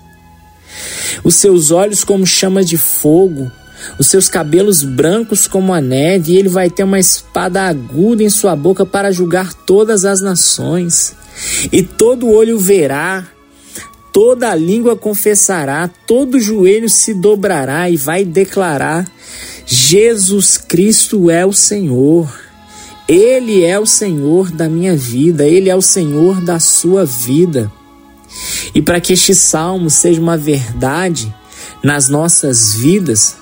Os 1.24 1.36
seus 1.36 1.70
olhos 1.70 2.04
como 2.04 2.26
chamas 2.26 2.66
de 2.66 2.76
fogo, 2.76 3.50
os 3.98 4.06
seus 4.06 4.28
cabelos 4.28 4.82
brancos 4.82 5.46
como 5.46 5.72
a 5.72 5.80
neve, 5.80 6.32
e 6.32 6.36
ele 6.36 6.48
vai 6.48 6.70
ter 6.70 6.84
uma 6.84 6.98
espada 6.98 7.62
aguda 7.62 8.22
em 8.22 8.30
sua 8.30 8.54
boca 8.54 8.84
para 8.84 9.12
julgar 9.12 9.52
todas 9.52 10.04
as 10.04 10.20
nações. 10.20 11.14
E 11.72 11.82
todo 11.82 12.28
olho 12.28 12.58
verá, 12.58 13.26
toda 14.12 14.54
língua 14.54 14.96
confessará, 14.96 15.88
todo 16.06 16.40
joelho 16.40 16.88
se 16.88 17.14
dobrará 17.14 17.88
e 17.90 17.96
vai 17.96 18.24
declarar: 18.24 19.10
Jesus 19.66 20.56
Cristo 20.56 21.30
é 21.30 21.44
o 21.44 21.52
Senhor. 21.52 22.28
Ele 23.08 23.64
é 23.64 23.78
o 23.78 23.86
Senhor 23.86 24.52
da 24.52 24.68
minha 24.68 24.96
vida, 24.96 25.44
Ele 25.44 25.68
é 25.68 25.74
o 25.74 25.82
Senhor 25.82 26.40
da 26.40 26.60
sua 26.60 27.04
vida. 27.04 27.70
E 28.72 28.80
para 28.80 29.00
que 29.00 29.12
este 29.12 29.34
salmo 29.34 29.90
seja 29.90 30.20
uma 30.20 30.36
verdade 30.36 31.34
nas 31.82 32.08
nossas 32.08 32.72
vidas, 32.74 33.36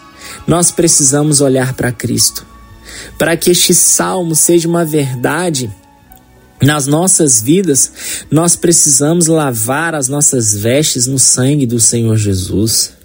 nós 0.46 0.70
precisamos 0.70 1.42
olhar 1.42 1.75
para 1.75 1.92
Cristo. 1.92 2.46
Para 3.18 3.37
que 3.37 3.50
este 3.50 3.75
salmo 3.75 4.34
seja 4.34 4.66
uma 4.66 4.84
verdade 4.84 5.70
nas 6.62 6.87
nossas 6.87 7.41
vidas, 7.41 7.93
nós 8.31 8.57
precisamos 8.57 9.27
lavar 9.27 9.95
as 9.95 10.09
nossas 10.09 10.55
vestes 10.55 11.07
no 11.07 11.19
sangue 11.19 11.67
do 11.67 11.79
Senhor 11.79 12.17
Jesus 12.17 12.99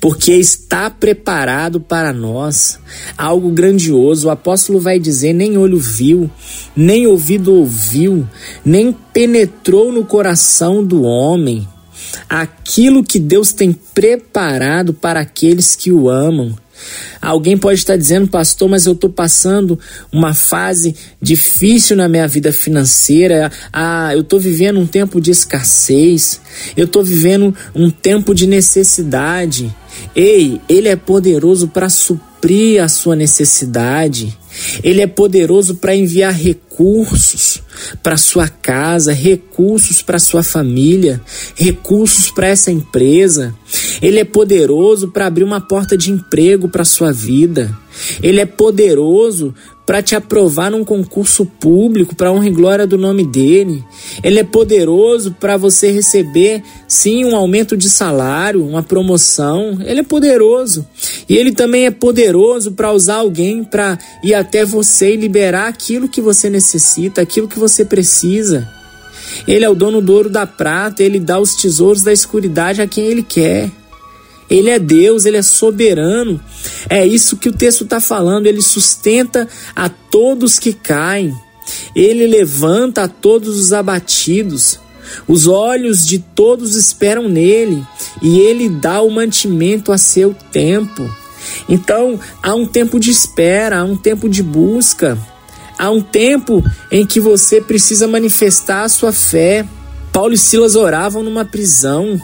porque 0.00 0.32
está 0.32 0.88
preparado 0.88 1.80
para 1.80 2.12
nós 2.12 2.78
algo 3.16 3.50
grandioso. 3.50 4.28
O 4.28 4.30
apóstolo 4.30 4.80
vai 4.80 4.98
dizer: 4.98 5.32
nem 5.32 5.58
olho 5.58 5.78
viu, 5.78 6.30
nem 6.76 7.06
ouvido 7.06 7.52
ouviu, 7.54 8.26
nem 8.64 8.92
penetrou 9.12 9.92
no 9.92 10.04
coração 10.04 10.84
do 10.84 11.02
homem 11.02 11.66
aquilo 12.28 13.04
que 13.04 13.18
Deus 13.18 13.52
tem 13.52 13.72
preparado 13.72 14.94
para 14.94 15.20
aqueles 15.20 15.76
que 15.76 15.92
o 15.92 16.08
amam. 16.08 16.56
Alguém 17.20 17.56
pode 17.56 17.78
estar 17.78 17.96
dizendo, 17.96 18.28
pastor, 18.28 18.68
mas 18.68 18.86
eu 18.86 18.92
estou 18.92 19.10
passando 19.10 19.78
uma 20.12 20.34
fase 20.34 20.94
difícil 21.20 21.96
na 21.96 22.08
minha 22.08 22.28
vida 22.28 22.52
financeira. 22.52 23.50
Ah, 23.72 24.10
eu 24.14 24.20
estou 24.20 24.38
vivendo 24.38 24.78
um 24.78 24.86
tempo 24.86 25.20
de 25.20 25.30
escassez. 25.30 26.40
Eu 26.76 26.84
estou 26.84 27.02
vivendo 27.02 27.54
um 27.74 27.90
tempo 27.90 28.34
de 28.34 28.46
necessidade. 28.46 29.74
Ei, 30.14 30.60
Ele 30.68 30.88
é 30.88 30.96
poderoso 30.96 31.68
para 31.68 31.88
suprir 31.88 32.82
a 32.82 32.88
sua 32.88 33.16
necessidade. 33.16 34.36
Ele 34.82 35.00
é 35.00 35.06
poderoso 35.06 35.76
para 35.76 35.94
enviar 35.94 36.32
recursos 36.32 36.67
para 38.02 38.16
sua 38.16 38.48
casa, 38.48 39.12
recursos 39.12 40.02
para 40.02 40.18
sua 40.18 40.42
família, 40.42 41.20
recursos 41.54 42.30
para 42.30 42.48
essa 42.48 42.70
empresa. 42.70 43.54
Ele 44.00 44.18
é 44.18 44.24
poderoso 44.24 45.08
para 45.08 45.26
abrir 45.26 45.44
uma 45.44 45.60
porta 45.60 45.96
de 45.96 46.10
emprego 46.10 46.68
para 46.68 46.84
sua 46.84 47.12
vida. 47.12 47.76
Ele 48.22 48.40
é 48.40 48.46
poderoso 48.46 49.54
para 49.88 50.02
te 50.02 50.14
aprovar 50.14 50.70
num 50.70 50.84
concurso 50.84 51.46
público 51.46 52.14
para 52.14 52.30
honra 52.30 52.46
e 52.46 52.50
glória 52.50 52.86
do 52.86 52.98
nome 52.98 53.24
dele. 53.24 53.82
Ele 54.22 54.38
é 54.38 54.44
poderoso 54.44 55.34
para 55.40 55.56
você 55.56 55.90
receber, 55.90 56.62
sim, 56.86 57.24
um 57.24 57.34
aumento 57.34 57.74
de 57.74 57.88
salário, 57.88 58.62
uma 58.66 58.82
promoção. 58.82 59.78
Ele 59.80 60.00
é 60.00 60.02
poderoso. 60.02 60.86
E 61.26 61.34
ele 61.38 61.52
também 61.52 61.86
é 61.86 61.90
poderoso 61.90 62.72
para 62.72 62.92
usar 62.92 63.14
alguém 63.14 63.64
para 63.64 63.98
ir 64.22 64.34
até 64.34 64.62
você 64.62 65.14
e 65.14 65.16
liberar 65.16 65.68
aquilo 65.68 66.06
que 66.06 66.20
você 66.20 66.50
necessita, 66.50 66.67
aquilo 67.20 67.48
que 67.48 67.58
você 67.58 67.84
precisa. 67.84 68.68
Ele 69.46 69.64
é 69.64 69.68
o 69.68 69.74
dono 69.74 70.00
do 70.00 70.12
ouro 70.12 70.30
da 70.30 70.46
prata, 70.46 71.02
ele 71.02 71.20
dá 71.20 71.38
os 71.38 71.54
tesouros 71.54 72.02
da 72.02 72.12
escuridade 72.12 72.82
a 72.82 72.86
quem 72.86 73.04
ele 73.04 73.22
quer. 73.22 73.70
Ele 74.50 74.70
é 74.70 74.78
Deus, 74.78 75.24
ele 75.24 75.36
é 75.36 75.42
soberano. 75.42 76.40
É 76.88 77.06
isso 77.06 77.36
que 77.36 77.48
o 77.48 77.52
texto 77.52 77.84
está 77.84 78.00
falando. 78.00 78.46
Ele 78.46 78.62
sustenta 78.62 79.46
a 79.76 79.88
todos 79.88 80.58
que 80.58 80.72
caem. 80.72 81.34
Ele 81.94 82.26
levanta 82.26 83.02
a 83.02 83.08
todos 83.08 83.58
os 83.58 83.72
abatidos. 83.72 84.80
Os 85.26 85.46
olhos 85.46 86.06
de 86.06 86.18
todos 86.18 86.74
esperam 86.74 87.28
nele 87.28 87.84
e 88.22 88.40
ele 88.40 88.68
dá 88.68 89.02
o 89.02 89.10
mantimento 89.10 89.92
a 89.92 89.98
seu 89.98 90.34
tempo. 90.50 91.08
Então, 91.68 92.18
há 92.42 92.54
um 92.54 92.66
tempo 92.66 92.98
de 92.98 93.10
espera, 93.10 93.80
há 93.80 93.84
um 93.84 93.96
tempo 93.96 94.28
de 94.28 94.42
busca, 94.42 95.18
há 95.78 95.90
um 95.90 96.00
tempo 96.00 96.64
em 96.90 97.06
que 97.06 97.20
você 97.20 97.60
precisa 97.60 98.08
manifestar 98.08 98.82
a 98.82 98.88
sua 98.88 99.12
fé. 99.12 99.64
Paulo 100.12 100.34
e 100.34 100.38
Silas 100.38 100.74
oravam 100.74 101.22
numa 101.22 101.44
prisão, 101.44 102.20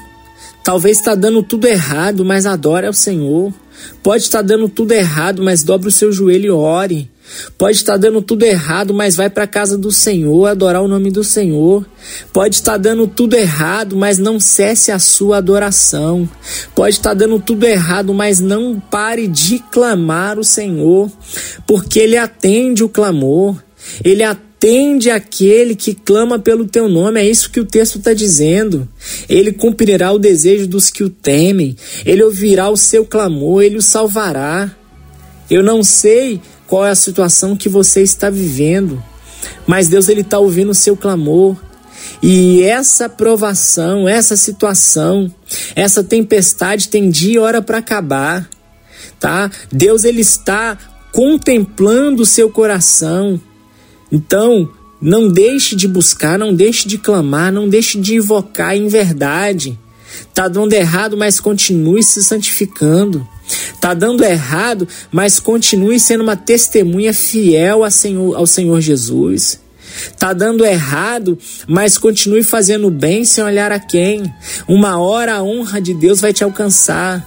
Talvez 0.64 0.96
está 0.96 1.14
dando 1.14 1.42
tudo 1.42 1.66
errado, 1.66 2.24
mas 2.24 2.46
adore 2.46 2.87
ao 2.87 2.92
Senhor. 2.94 3.52
Pode 4.02 4.22
estar 4.22 4.40
dando 4.40 4.66
tudo 4.66 4.92
errado, 4.92 5.42
mas 5.42 5.62
dobre 5.62 5.88
o 5.88 5.92
seu 5.92 6.11
joelho 6.11 6.46
e 6.46 6.50
ore. 6.50 7.11
Pode 7.56 7.78
estar 7.78 7.96
dando 7.96 8.20
tudo 8.20 8.44
errado, 8.44 8.92
mas 8.92 9.16
vai 9.16 9.30
para 9.30 9.44
a 9.44 9.48
casa 9.48 9.78
do 9.78 9.90
Senhor 9.90 10.46
adorar 10.46 10.82
o 10.82 10.88
nome 10.88 11.10
do 11.10 11.24
Senhor. 11.24 11.84
Pode 12.32 12.56
estar 12.56 12.76
dando 12.76 13.06
tudo 13.06 13.34
errado, 13.34 13.96
mas 13.96 14.18
não 14.18 14.38
cesse 14.38 14.92
a 14.92 14.98
sua 14.98 15.38
adoração. 15.38 16.28
Pode 16.74 16.96
estar 16.96 17.14
dando 17.14 17.40
tudo 17.40 17.64
errado, 17.64 18.12
mas 18.12 18.40
não 18.40 18.78
pare 18.78 19.26
de 19.26 19.58
clamar 19.58 20.38
o 20.38 20.44
Senhor, 20.44 21.10
porque 21.66 21.98
Ele 21.98 22.16
atende 22.16 22.84
o 22.84 22.88
clamor. 22.88 23.56
Ele 24.04 24.22
atende 24.22 25.10
aquele 25.10 25.74
que 25.74 25.94
clama 25.94 26.38
pelo 26.38 26.66
teu 26.66 26.88
nome. 26.88 27.20
É 27.20 27.28
isso 27.28 27.50
que 27.50 27.60
o 27.60 27.66
texto 27.66 27.98
está 27.98 28.12
dizendo. 28.12 28.88
Ele 29.28 29.52
cumprirá 29.52 30.12
o 30.12 30.18
desejo 30.18 30.66
dos 30.66 30.90
que 30.90 31.04
o 31.04 31.10
temem. 31.10 31.76
Ele 32.04 32.22
ouvirá 32.22 32.68
o 32.68 32.76
seu 32.76 33.04
clamor, 33.04 33.62
ele 33.62 33.76
o 33.76 33.82
salvará. 33.82 34.74
Eu 35.50 35.62
não 35.62 35.82
sei 35.82 36.40
qual 36.66 36.87
é 36.87 36.90
a 36.90 36.94
situação 36.94 37.57
que 37.57 37.68
você 37.68 38.03
está 38.03 38.31
vivendo, 38.31 39.03
mas 39.66 39.88
Deus 39.88 40.09
ele 40.09 40.22
está 40.22 40.38
ouvindo 40.38 40.70
o 40.70 40.74
seu 40.74 40.96
clamor. 40.96 41.57
E 42.22 42.62
essa 42.62 43.09
provação, 43.09 44.09
essa 44.09 44.37
situação, 44.37 45.33
essa 45.74 46.03
tempestade 46.03 46.88
tem 46.88 47.11
dia 47.11 47.35
e 47.35 47.38
hora 47.38 47.61
para 47.61 47.79
acabar, 47.79 48.48
tá? 49.20 49.50
Deus 49.70 50.05
ele 50.05 50.20
está 50.20 50.79
contemplando 51.12 52.22
o 52.22 52.27
seu 52.27 52.50
coração. 52.50 53.40
Então, 54.11 54.70
não 55.00 55.29
deixe 55.29 55.77
de 55.77 55.87
buscar, 55.87 56.38
não 56.38 56.55
deixe 56.55 56.88
de 56.88 56.98
clamar, 56.98 57.53
não 57.53 57.68
deixe 57.68 58.00
de 58.00 58.16
invocar 58.16 58.77
em 58.77 58.88
verdade. 58.88 59.79
Tá 60.33 60.48
dando 60.48 60.72
errado, 60.72 61.16
mas 61.16 61.40
continue 61.40 62.03
se 62.03 62.24
santificando. 62.24 63.27
Tá 63.80 63.92
dando 63.92 64.24
errado, 64.24 64.88
mas 65.12 65.38
continue 65.38 66.00
sendo 66.00 66.22
uma 66.22 66.37
testemunha 66.37 67.12
fiel 67.12 67.85
ao 67.85 67.90
Senhor, 67.90 68.37
ao 68.37 68.46
Senhor 68.46 68.80
Jesus. 68.80 69.61
Tá 70.18 70.33
dando 70.33 70.64
errado, 70.64 71.38
mas 71.68 71.98
continue 71.98 72.42
fazendo 72.42 72.90
bem 72.90 73.24
sem 73.24 73.44
olhar 73.44 73.70
a 73.70 73.78
quem. 73.78 74.22
Uma 74.66 74.98
hora 74.98 75.37
a 75.37 75.42
honra 75.42 75.80
de 75.80 75.94
Deus 75.94 76.20
vai 76.20 76.33
te 76.33 76.42
alcançar. 76.42 77.24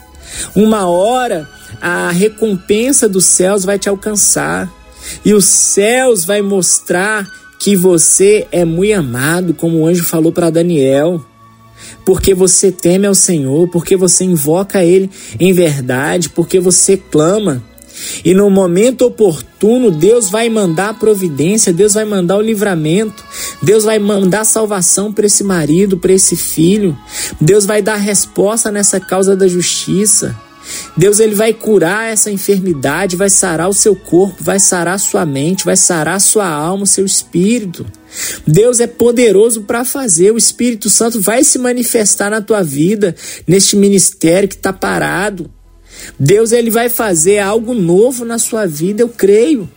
Uma 0.56 0.88
hora 0.88 1.47
a 1.82 2.10
recompensa 2.12 3.08
dos 3.08 3.25
céus 3.25 3.63
vai 3.63 3.77
te 3.77 3.88
alcançar. 3.88 4.71
E 5.23 5.34
os 5.34 5.45
céus 5.45 6.25
vai 6.25 6.41
mostrar 6.41 7.27
que 7.60 7.75
você 7.75 8.47
é 8.51 8.65
muito 8.65 8.93
amado, 8.93 9.53
como 9.53 9.80
o 9.80 9.88
anjo 9.88 10.03
falou 10.03 10.32
para 10.32 10.49
Daniel. 10.49 11.23
Porque 12.08 12.34
você 12.34 12.72
teme 12.72 13.06
ao 13.06 13.13
Senhor, 13.13 13.67
porque 13.67 13.98
você 13.98 14.24
invoca 14.24 14.82
Ele 14.82 15.12
em 15.38 15.52
verdade, 15.52 16.30
porque 16.30 16.58
você 16.58 16.96
clama. 16.96 17.62
E 18.24 18.34
no 18.34 18.50
momento 18.50 19.02
oportuno, 19.02 19.91
Deus 19.91 20.30
vai 20.30 20.48
mandar 20.48 20.91
a 20.91 20.93
providência, 20.93 21.74
Deus 21.74 21.96
vai 21.96 22.06
mandar 22.06 22.38
o 22.38 22.41
livramento, 22.41 23.26
Deus 23.62 23.84
vai 23.84 24.00
mandar 24.00 24.46
salvação 24.46 25.12
para 25.12 25.26
esse 25.26 25.43
marido, 25.43 25.98
para 25.98 26.13
esse 26.13 26.38
filho. 26.38 26.98
Deus 27.41 27.65
vai 27.65 27.82
dar 27.82 27.98
resposta 27.98 28.72
nessa 28.72 29.02
causa 29.02 29.36
da 29.36 29.46
justiça. 29.50 30.34
Deus 30.95 31.19
ele 31.19 31.36
vai 31.36 31.53
curar 31.53 32.12
essa 32.12 32.32
enfermidade, 32.32 33.15
vai 33.15 33.30
sarar 33.30 33.69
o 33.69 33.73
seu 33.73 33.95
corpo, 33.95 34.43
vai 34.43 34.60
sarar 34.60 34.99
sua 34.99 35.25
mente, 35.25 35.65
vai 35.65 35.77
sarar 35.77 36.19
sua 36.19 36.47
alma, 36.47 36.86
seu 36.86 37.06
espírito. 37.06 37.86
Deus 38.47 38.80
é 38.80 38.88
poderoso 38.88 39.63
para 39.63 39.86
fazer. 39.86 40.32
O 40.32 40.38
Espírito 40.38 40.89
Santo 40.89 41.21
vai 41.21 41.43
se 41.43 41.60
manifestar 41.60 42.32
na 42.32 42.41
tua 42.41 42.63
vida, 42.63 43.15
neste 43.45 43.75
ministério 43.75 44.49
que 44.49 44.56
está 44.56 44.73
parado. 44.73 45.51
Deus 46.19 46.51
ele 46.51 46.69
vai 46.69 46.89
fazer 46.89 47.39
algo 47.39 47.73
novo 47.73 48.25
na 48.25 48.39
sua 48.39 48.65
vida, 48.65 49.03
eu 49.03 49.10
creio. 49.10 49.69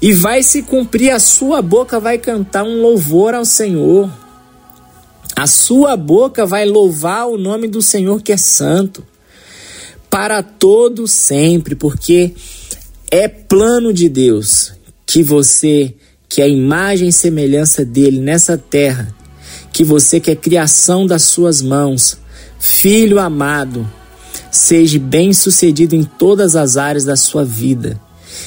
E 0.00 0.12
vai 0.12 0.42
se 0.42 0.62
cumprir, 0.62 1.10
a 1.10 1.18
sua 1.18 1.60
boca 1.60 2.00
vai 2.00 2.16
cantar 2.16 2.64
um 2.64 2.80
louvor 2.80 3.34
ao 3.34 3.44
Senhor. 3.44 4.10
A 5.36 5.46
sua 5.46 5.96
boca 5.96 6.46
vai 6.46 6.64
louvar 6.64 7.26
o 7.26 7.36
nome 7.36 7.68
do 7.68 7.82
Senhor 7.82 8.22
que 8.22 8.32
é 8.32 8.36
santo 8.36 9.04
para 10.14 10.44
todo 10.44 11.08
sempre, 11.08 11.74
porque 11.74 12.36
é 13.10 13.26
plano 13.26 13.92
de 13.92 14.08
Deus 14.08 14.72
que 15.04 15.24
você, 15.24 15.92
que 16.28 16.40
é 16.40 16.44
a 16.44 16.48
imagem 16.48 17.08
e 17.08 17.12
semelhança 17.12 17.84
dele 17.84 18.20
nessa 18.20 18.56
terra, 18.56 19.12
que 19.72 19.82
você 19.82 20.20
que 20.20 20.30
é 20.30 20.36
criação 20.36 21.04
das 21.04 21.24
suas 21.24 21.60
mãos, 21.60 22.16
filho 22.60 23.18
amado, 23.18 23.90
seja 24.52 25.00
bem-sucedido 25.00 25.96
em 25.96 26.04
todas 26.04 26.54
as 26.54 26.76
áreas 26.76 27.02
da 27.02 27.16
sua 27.16 27.44
vida. 27.44 28.00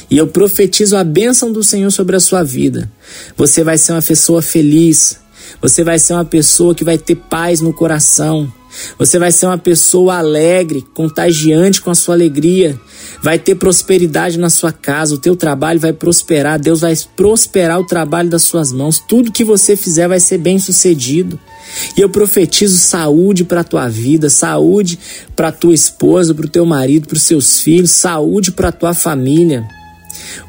E 0.09 0.17
eu 0.17 0.25
profetizo 0.25 0.95
a 0.95 1.03
bênção 1.03 1.51
do 1.51 1.65
Senhor 1.65 1.91
sobre 1.91 2.15
a 2.15 2.21
sua 2.21 2.43
vida. 2.43 2.89
Você 3.35 3.61
vai 3.61 3.77
ser 3.77 3.91
uma 3.91 4.01
pessoa 4.01 4.41
feliz. 4.41 5.19
Você 5.61 5.83
vai 5.83 5.99
ser 5.99 6.13
uma 6.13 6.23
pessoa 6.23 6.73
que 6.73 6.85
vai 6.85 6.97
ter 6.97 7.15
paz 7.15 7.59
no 7.59 7.73
coração. 7.73 8.49
Você 8.97 9.19
vai 9.19 9.31
ser 9.31 9.45
uma 9.45 9.57
pessoa 9.57 10.17
alegre, 10.17 10.85
contagiante 10.93 11.81
com 11.81 11.89
a 11.89 11.95
sua 11.95 12.15
alegria. 12.15 12.79
Vai 13.21 13.39
ter 13.39 13.55
prosperidade 13.55 14.37
na 14.37 14.49
sua 14.49 14.71
casa, 14.71 15.15
o 15.15 15.17
teu 15.17 15.35
trabalho 15.35 15.79
vai 15.79 15.93
prosperar, 15.93 16.59
Deus 16.59 16.81
vai 16.81 16.95
prosperar 17.15 17.79
o 17.79 17.85
trabalho 17.85 18.29
das 18.29 18.43
suas 18.43 18.71
mãos. 18.71 18.99
Tudo 18.99 19.31
que 19.31 19.43
você 19.43 19.75
fizer 19.75 20.07
vai 20.07 20.19
ser 20.19 20.37
bem 20.37 20.59
sucedido. 20.59 21.39
E 21.97 22.01
eu 22.01 22.09
profetizo 22.09 22.77
saúde 22.77 23.43
para 23.43 23.63
tua 23.63 23.87
vida, 23.87 24.29
saúde 24.29 24.97
para 25.35 25.51
tua 25.51 25.73
esposa, 25.73 26.33
para 26.33 26.45
o 26.45 26.49
teu 26.49 26.65
marido, 26.65 27.07
para 27.07 27.17
os 27.17 27.23
seus 27.23 27.59
filhos, 27.59 27.91
saúde 27.91 28.51
para 28.51 28.71
tua 28.71 28.93
família. 28.93 29.67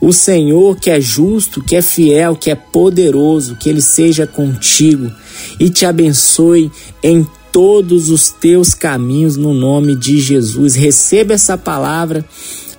O 0.00 0.12
Senhor 0.12 0.76
que 0.76 0.90
é 0.90 1.00
justo, 1.00 1.62
que 1.62 1.76
é 1.76 1.82
fiel, 1.82 2.36
que 2.36 2.50
é 2.50 2.54
poderoso, 2.54 3.56
que 3.56 3.68
ele 3.68 3.82
seja 3.82 4.26
contigo 4.26 5.10
e 5.58 5.68
te 5.70 5.84
abençoe 5.84 6.70
em 7.02 7.26
todos 7.52 8.10
os 8.10 8.30
teus 8.30 8.74
caminhos 8.74 9.36
no 9.36 9.52
nome 9.52 9.96
de 9.96 10.20
Jesus. 10.20 10.74
Receba 10.74 11.34
essa 11.34 11.56
palavra 11.56 12.24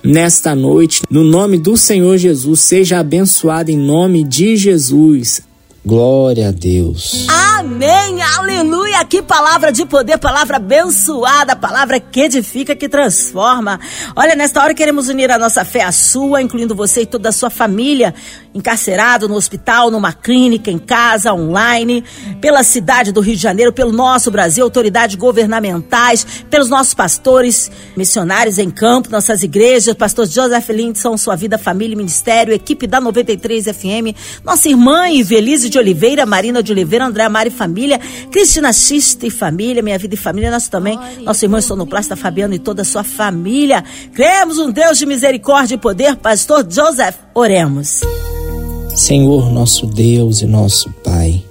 nesta 0.02 0.54
noite, 0.54 1.02
no 1.10 1.22
nome 1.22 1.58
do 1.58 1.76
Senhor 1.76 2.16
Jesus. 2.16 2.60
Seja 2.60 3.00
abençoado 3.00 3.70
em 3.70 3.78
nome 3.78 4.24
de 4.24 4.56
Jesus. 4.56 5.42
Glória 5.84 6.48
a 6.48 6.52
Deus. 6.52 7.26
Amém, 7.60 8.22
aleluia. 8.22 9.04
Que 9.04 9.20
palavra 9.20 9.70
de 9.70 9.84
poder, 9.84 10.16
palavra 10.16 10.56
abençoada, 10.56 11.54
palavra 11.54 12.00
que 12.00 12.22
edifica, 12.22 12.74
que 12.74 12.88
transforma. 12.88 13.78
Olha, 14.16 14.34
nesta 14.34 14.62
hora 14.62 14.72
queremos 14.72 15.10
unir 15.10 15.30
a 15.30 15.38
nossa 15.38 15.62
fé 15.62 15.82
à 15.82 15.92
sua, 15.92 16.40
incluindo 16.40 16.74
você 16.74 17.02
e 17.02 17.06
toda 17.06 17.28
a 17.28 17.32
sua 17.32 17.50
família, 17.50 18.14
encarcerado 18.54 19.28
no 19.28 19.34
hospital, 19.34 19.90
numa 19.90 20.10
clínica, 20.10 20.70
em 20.70 20.78
casa, 20.78 21.34
online, 21.34 22.02
pela 22.40 22.62
cidade 22.62 23.12
do 23.12 23.20
Rio 23.20 23.36
de 23.36 23.42
Janeiro, 23.42 23.74
pelo 23.74 23.92
nosso 23.92 24.30
Brasil, 24.30 24.64
autoridades 24.64 25.16
governamentais, 25.16 26.26
pelos 26.48 26.70
nossos 26.70 26.94
pastores, 26.94 27.70
missionários 27.94 28.58
em 28.58 28.70
campo, 28.70 29.10
nossas 29.10 29.42
igrejas, 29.42 29.94
pastor 29.94 30.26
Joseph 30.26 30.70
Lindson, 30.70 31.14
sua 31.18 31.36
vida, 31.36 31.58
família, 31.58 31.94
ministério, 31.94 32.54
equipe 32.54 32.86
da 32.86 33.02
93 33.02 33.66
FM, 33.66 34.16
nossa 34.42 34.66
irmã 34.66 35.10
Ivelise 35.10 35.68
de 35.68 35.78
Oliveira, 35.78 36.24
Marina 36.24 36.62
de 36.62 36.72
Oliveira, 36.72 37.04
André 37.04 37.28
Mari 37.28 37.49
Família, 37.50 37.98
Cristina 38.30 38.72
Xista 38.72 39.26
e 39.26 39.30
Família, 39.30 39.82
Minha 39.82 39.98
Vida 39.98 40.14
e 40.14 40.18
Família, 40.18 40.50
nós 40.50 40.68
também, 40.68 40.98
nosso 41.22 41.44
irmão 41.44 41.60
Sonoplasta 41.60 42.16
Fabiano 42.16 42.54
e 42.54 42.58
toda 42.58 42.82
a 42.82 42.84
sua 42.84 43.04
família. 43.04 43.84
Cremos 44.12 44.58
um 44.58 44.70
Deus 44.70 44.98
de 44.98 45.06
misericórdia 45.06 45.74
e 45.74 45.78
poder, 45.78 46.16
Pastor 46.16 46.66
Joseph, 46.70 47.16
oremos. 47.34 48.00
Senhor, 48.94 49.50
nosso 49.50 49.86
Deus 49.86 50.42
e 50.42 50.46
nosso 50.46 50.90
Pai, 51.04 51.42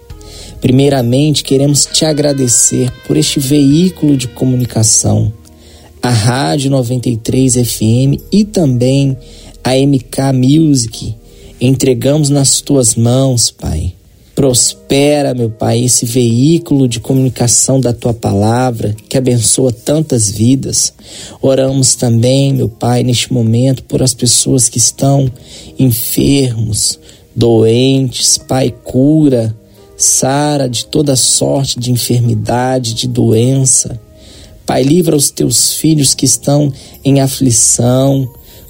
primeiramente 0.62 1.44
queremos 1.44 1.86
te 1.86 2.06
agradecer 2.06 2.92
por 3.08 3.18
este 3.18 3.40
veículo 3.40 4.18
de 4.18 4.28
comunicação, 4.28 5.34
a 6.02 6.10
Rádio 6.10 6.70
93 6.72 7.56
FM 7.56 8.22
e 8.32 8.44
também 8.44 9.18
a 9.64 9.76
MK 9.76 10.34
Music. 10.34 11.16
Entregamos 11.60 12.30
nas 12.30 12.62
tuas 12.62 12.96
mãos, 12.96 13.52
Pai. 13.52 13.94
Prospera, 14.40 15.34
meu 15.34 15.50
Pai, 15.50 15.84
esse 15.84 16.06
veículo 16.06 16.88
de 16.88 17.02
comunicação 17.02 17.78
da 17.78 17.92
tua 17.92 18.14
palavra 18.14 18.96
que 19.10 19.18
abençoa 19.18 19.70
tantas 19.74 20.32
vidas. 20.32 20.94
Oramos 21.42 21.94
também, 21.96 22.54
meu 22.54 22.70
Pai, 22.70 23.04
neste 23.04 23.34
momento 23.34 23.84
por 23.84 24.02
as 24.02 24.14
pessoas 24.14 24.70
que 24.70 24.78
estão 24.78 25.30
enfermos, 25.78 26.98
doentes, 27.36 28.38
Pai, 28.38 28.74
cura, 28.82 29.54
sara 29.98 30.70
de 30.70 30.86
toda 30.86 31.18
sorte 31.18 31.78
de 31.78 31.92
enfermidade, 31.92 32.94
de 32.94 33.10
doença. 33.10 34.00
Pai, 34.66 34.84
livra 34.84 35.18
os 35.18 35.30
teus 35.30 35.74
filhos 35.74 36.16
que 36.16 36.24
estão 36.24 36.72
em 37.04 37.20
aflição, 37.20 38.26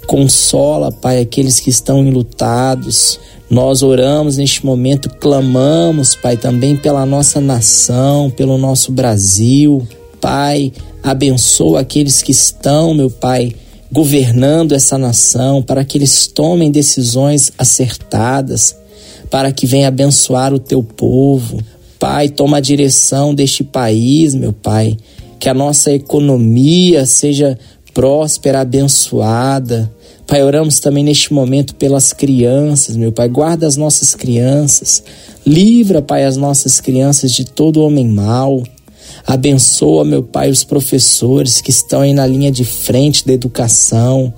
consola, 0.09 0.91
Pai, 0.91 1.21
aqueles 1.21 1.59
que 1.59 1.69
estão 1.69 2.03
enlutados. 2.03 3.19
Nós 3.47 3.83
oramos 3.83 4.37
neste 4.37 4.65
momento, 4.65 5.07
clamamos, 5.07 6.15
Pai, 6.15 6.35
também 6.35 6.75
pela 6.75 7.05
nossa 7.05 7.39
nação, 7.39 8.27
pelo 8.31 8.57
nosso 8.57 8.91
Brasil. 8.91 9.87
Pai, 10.19 10.73
abençoa 11.03 11.81
aqueles 11.81 12.23
que 12.23 12.31
estão, 12.31 12.95
meu 12.95 13.11
Pai, 13.11 13.53
governando 13.91 14.71
essa 14.71 14.97
nação, 14.97 15.61
para 15.61 15.85
que 15.85 15.99
eles 15.99 16.25
tomem 16.25 16.71
decisões 16.71 17.51
acertadas, 17.55 18.75
para 19.29 19.51
que 19.51 19.67
venha 19.67 19.89
abençoar 19.89 20.51
o 20.55 20.59
teu 20.59 20.81
povo. 20.81 21.59
Pai, 21.99 22.29
toma 22.29 22.57
a 22.57 22.61
direção 22.61 23.35
deste 23.35 23.63
país, 23.63 24.33
meu 24.33 24.53
Pai, 24.53 24.97
que 25.39 25.47
a 25.47 25.53
nossa 25.53 25.91
economia 25.91 27.05
seja 27.05 27.59
próspera, 27.93 28.61
abençoada. 28.61 29.98
Pai, 30.29 30.43
oramos 30.43 30.79
também 30.79 31.03
neste 31.03 31.33
momento 31.33 31.73
pelas 31.73 32.13
crianças, 32.13 32.95
meu 32.95 33.11
Pai. 33.11 33.27
Guarda 33.27 33.65
as 33.65 33.75
nossas 33.75 34.13
crianças. 34.13 35.01
Livra, 35.43 36.03
Pai, 36.03 36.23
as 36.23 36.37
nossas 36.37 36.79
crianças 36.79 37.31
de 37.31 37.43
todo 37.43 37.81
homem 37.81 38.07
mau. 38.07 38.61
Abençoa, 39.25 40.05
meu 40.05 40.21
Pai, 40.21 40.51
os 40.51 40.63
professores 40.63 41.61
que 41.61 41.71
estão 41.71 42.01
aí 42.01 42.13
na 42.13 42.27
linha 42.27 42.51
de 42.51 42.63
frente 42.63 43.25
da 43.25 43.33
educação. 43.33 44.31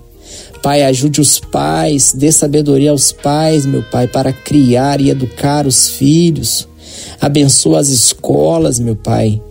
Pai, 0.63 0.81
ajude 0.83 1.19
os 1.19 1.41
pais, 1.41 2.13
dê 2.13 2.31
sabedoria 2.31 2.91
aos 2.91 3.11
pais, 3.11 3.65
meu 3.65 3.83
Pai, 3.83 4.07
para 4.07 4.31
criar 4.31 5.01
e 5.01 5.09
educar 5.09 5.67
os 5.67 5.89
filhos. 5.89 6.69
Abençoa 7.19 7.81
as 7.81 7.89
escolas, 7.89 8.79
meu 8.79 8.95
Pai 8.95 9.41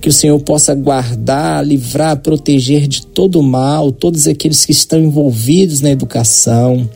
que 0.00 0.08
o 0.08 0.12
Senhor 0.12 0.38
possa 0.40 0.74
guardar, 0.74 1.66
livrar, 1.66 2.16
proteger 2.18 2.86
de 2.86 3.04
todo 3.06 3.40
o 3.40 3.42
mal 3.42 3.90
todos 3.90 4.26
aqueles 4.26 4.64
que 4.64 4.72
estão 4.72 5.00
envolvidos 5.00 5.80
na 5.80 5.90
educação. 5.90 6.88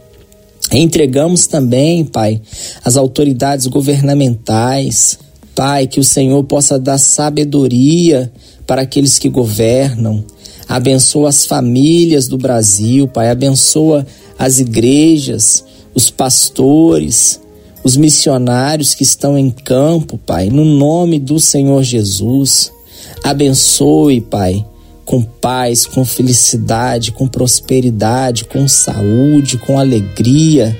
Entregamos 0.70 1.46
também, 1.46 2.04
Pai, 2.04 2.40
as 2.84 2.96
autoridades 2.96 3.66
governamentais, 3.66 5.18
Pai, 5.54 5.86
que 5.86 6.00
o 6.00 6.04
Senhor 6.04 6.42
possa 6.44 6.78
dar 6.78 6.98
sabedoria 6.98 8.32
para 8.66 8.82
aqueles 8.82 9.18
que 9.18 9.28
governam. 9.28 10.24
Abençoa 10.68 11.28
as 11.28 11.44
famílias 11.44 12.26
do 12.26 12.38
Brasil, 12.38 13.06
Pai, 13.06 13.28
abençoa 13.28 14.06
as 14.38 14.60
igrejas, 14.60 15.62
os 15.94 16.08
pastores, 16.08 17.40
os 17.84 17.96
missionários 17.96 18.94
que 18.94 19.02
estão 19.02 19.36
em 19.36 19.50
campo, 19.50 20.16
Pai, 20.16 20.48
no 20.48 20.64
nome 20.64 21.18
do 21.18 21.38
Senhor 21.38 21.82
Jesus. 21.82 22.72
Abençoe, 23.22 24.20
Pai, 24.20 24.66
com 25.04 25.22
paz, 25.22 25.86
com 25.86 26.04
felicidade, 26.04 27.12
com 27.12 27.28
prosperidade, 27.28 28.44
com 28.44 28.66
saúde, 28.66 29.58
com 29.58 29.78
alegria. 29.78 30.76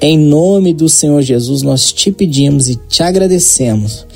Em 0.00 0.18
nome 0.18 0.74
do 0.74 0.88
Senhor 0.88 1.22
Jesus, 1.22 1.62
nós 1.62 1.92
te 1.92 2.12
pedimos 2.12 2.68
e 2.68 2.76
te 2.76 3.02
agradecemos, 3.02 4.06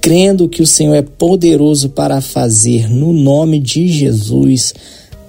crendo 0.00 0.48
que 0.48 0.62
o 0.62 0.66
Senhor 0.66 0.94
é 0.94 1.02
poderoso 1.02 1.90
para 1.90 2.20
fazer, 2.20 2.88
no 2.88 3.12
nome 3.12 3.58
de 3.58 3.86
Jesus. 3.88 4.74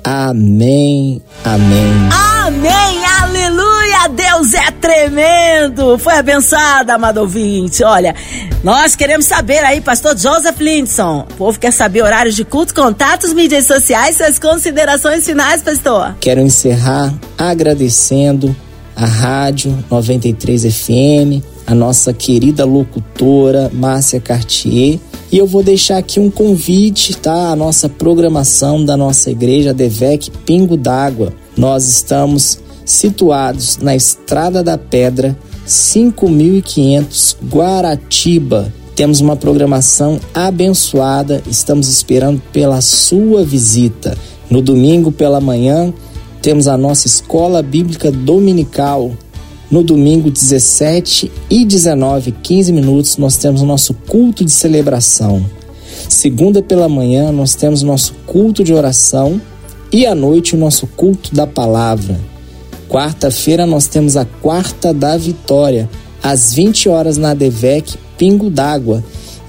Amém. 0.03 1.21
Amém. 1.43 2.09
Amém. 2.45 3.05
Aleluia. 3.21 4.07
Deus 4.09 4.53
é 4.53 4.71
tremendo. 4.71 5.97
Foi 5.97 6.13
abençoada, 6.13 6.95
amado 6.95 7.19
ouvinte. 7.19 7.83
Olha, 7.83 8.15
nós 8.63 8.95
queremos 8.95 9.25
saber 9.25 9.59
aí, 9.63 9.79
pastor 9.79 10.17
Joseph 10.17 10.59
Lindson. 10.59 11.27
O 11.31 11.35
povo 11.35 11.59
quer 11.59 11.71
saber 11.71 12.01
horários 12.01 12.35
de 12.35 12.43
culto, 12.43 12.73
contatos, 12.73 13.33
mídias 13.33 13.65
sociais, 13.65 14.17
suas 14.17 14.39
considerações 14.39 15.25
finais, 15.25 15.61
pastor. 15.61 16.15
Quero 16.19 16.41
encerrar 16.41 17.13
agradecendo 17.37 18.55
a 18.95 19.05
Rádio 19.05 19.83
93 19.89 20.63
FM, 20.63 21.43
a 21.65 21.73
nossa 21.73 22.13
querida 22.13 22.65
locutora 22.65 23.69
Márcia 23.73 24.19
Cartier. 24.19 24.99
E 25.31 25.37
eu 25.37 25.47
vou 25.47 25.63
deixar 25.63 25.97
aqui 25.97 26.19
um 26.19 26.29
convite, 26.29 27.15
tá? 27.15 27.51
A 27.51 27.55
nossa 27.55 27.87
programação 27.87 28.83
da 28.83 28.97
nossa 28.97 29.31
igreja 29.31 29.73
Devec 29.73 30.29
Pingo 30.45 30.75
d'Água. 30.75 31.31
Nós 31.55 31.87
estamos 31.87 32.59
situados 32.83 33.77
na 33.77 33.95
Estrada 33.95 34.61
da 34.61 34.77
Pedra, 34.77 35.37
5500 35.65 37.37
Guaratiba. 37.49 38.73
Temos 38.93 39.21
uma 39.21 39.37
programação 39.37 40.19
abençoada, 40.33 41.41
estamos 41.49 41.87
esperando 41.87 42.41
pela 42.51 42.81
sua 42.81 43.45
visita. 43.45 44.17
No 44.49 44.61
domingo 44.61 45.13
pela 45.13 45.39
manhã, 45.39 45.93
temos 46.41 46.67
a 46.67 46.75
nossa 46.75 47.07
escola 47.07 47.61
bíblica 47.61 48.11
dominical. 48.11 49.11
No 49.71 49.81
domingo 49.81 50.29
17 50.29 51.31
e 51.49 51.63
19, 51.63 52.33
15 52.43 52.73
minutos, 52.73 53.15
nós 53.15 53.37
temos 53.37 53.61
o 53.61 53.65
nosso 53.65 53.93
culto 53.93 54.43
de 54.43 54.51
celebração. 54.51 55.45
Segunda 56.09 56.61
pela 56.61 56.89
manhã, 56.89 57.31
nós 57.31 57.55
temos 57.55 57.81
o 57.81 57.85
nosso 57.85 58.13
culto 58.25 58.65
de 58.65 58.73
oração 58.73 59.39
e 59.89 60.05
à 60.05 60.13
noite 60.13 60.55
o 60.55 60.57
nosso 60.57 60.85
culto 60.87 61.33
da 61.33 61.47
palavra. 61.47 62.19
Quarta-feira 62.89 63.65
nós 63.65 63.87
temos 63.87 64.17
a 64.17 64.25
quarta 64.25 64.93
da 64.93 65.15
vitória, 65.15 65.89
às 66.21 66.53
20 66.53 66.89
horas 66.89 67.15
na 67.15 67.33
Devec 67.33 67.97
Pingo 68.17 68.49
d'Água. 68.49 69.01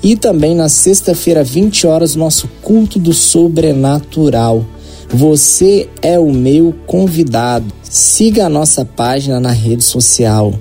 E 0.05 0.15
também 0.15 0.55
na 0.55 0.69
sexta-feira, 0.69 1.43
20 1.43 1.85
horas, 1.85 2.15
nosso 2.15 2.49
culto 2.63 2.97
do 2.97 3.13
sobrenatural. 3.13 4.65
Você 5.13 5.91
é 6.01 6.19
o 6.19 6.33
meu 6.33 6.75
convidado. 6.87 7.67
Siga 7.83 8.47
a 8.47 8.49
nossa 8.49 8.83
página 8.83 9.39
na 9.39 9.51
rede 9.51 9.85
social, 9.85 10.55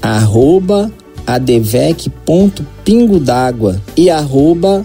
arroba 0.00 0.90
d'água 3.20 3.80
e 3.96 4.10
arroba 4.10 4.84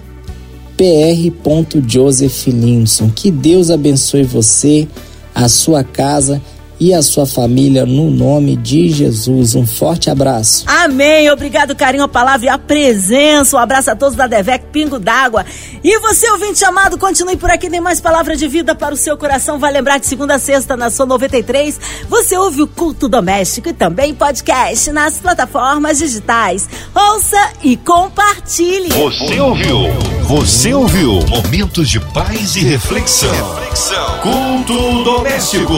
pr.josephlinson. 0.76 3.10
Que 3.10 3.32
Deus 3.32 3.70
abençoe 3.70 4.22
você, 4.22 4.86
a 5.34 5.48
sua 5.48 5.82
casa 5.82 6.40
e 6.80 6.94
a 6.94 7.02
sua 7.02 7.26
família 7.26 7.84
no 7.84 8.10
nome 8.10 8.56
de 8.56 8.88
Jesus. 8.88 9.54
Um 9.54 9.66
forte 9.66 10.10
abraço. 10.10 10.64
Amém. 10.66 11.30
Obrigado, 11.30 11.74
carinho, 11.74 12.04
a 12.04 12.08
palavra 12.08 12.46
e 12.46 12.48
a 12.48 12.58
presença. 12.58 13.56
Um 13.56 13.60
abraço 13.60 13.90
a 13.90 13.96
todos 13.96 14.16
da 14.16 14.26
Devec 14.26 14.66
Pingo 14.72 14.98
d'Água. 14.98 15.44
E 15.82 15.98
você, 16.00 16.30
ouvinte 16.30 16.58
chamado, 16.58 16.98
continue 16.98 17.36
por 17.36 17.50
aqui. 17.50 17.68
Tem 17.68 17.80
mais 17.80 18.00
palavra 18.00 18.36
de 18.36 18.46
vida 18.48 18.74
para 18.74 18.94
o 18.94 18.96
seu 18.96 19.16
coração. 19.16 19.58
Vai 19.58 19.72
lembrar 19.72 19.98
de 19.98 20.06
segunda 20.06 20.34
a 20.34 20.38
sexta 20.38 20.76
na 20.76 20.90
sua 20.90 21.06
93. 21.06 21.80
Você 22.08 22.36
ouve 22.36 22.62
o 22.62 22.66
culto 22.66 23.08
doméstico 23.08 23.68
e 23.68 23.72
também 23.72 24.14
podcast 24.14 24.90
nas 24.92 25.18
plataformas 25.18 25.98
digitais. 25.98 26.68
Ouça 26.94 27.52
e 27.62 27.76
compartilhe. 27.76 28.88
Você 28.90 29.40
ouviu? 29.40 29.78
Você 30.24 30.74
ouviu? 30.74 31.20
Momentos 31.28 31.88
de 31.88 32.00
paz 32.00 32.56
e 32.56 32.60
reflexão. 32.60 33.30
reflexão. 33.30 34.18
Culto 34.20 35.04
doméstico. 35.04 35.74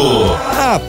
A 0.58 0.78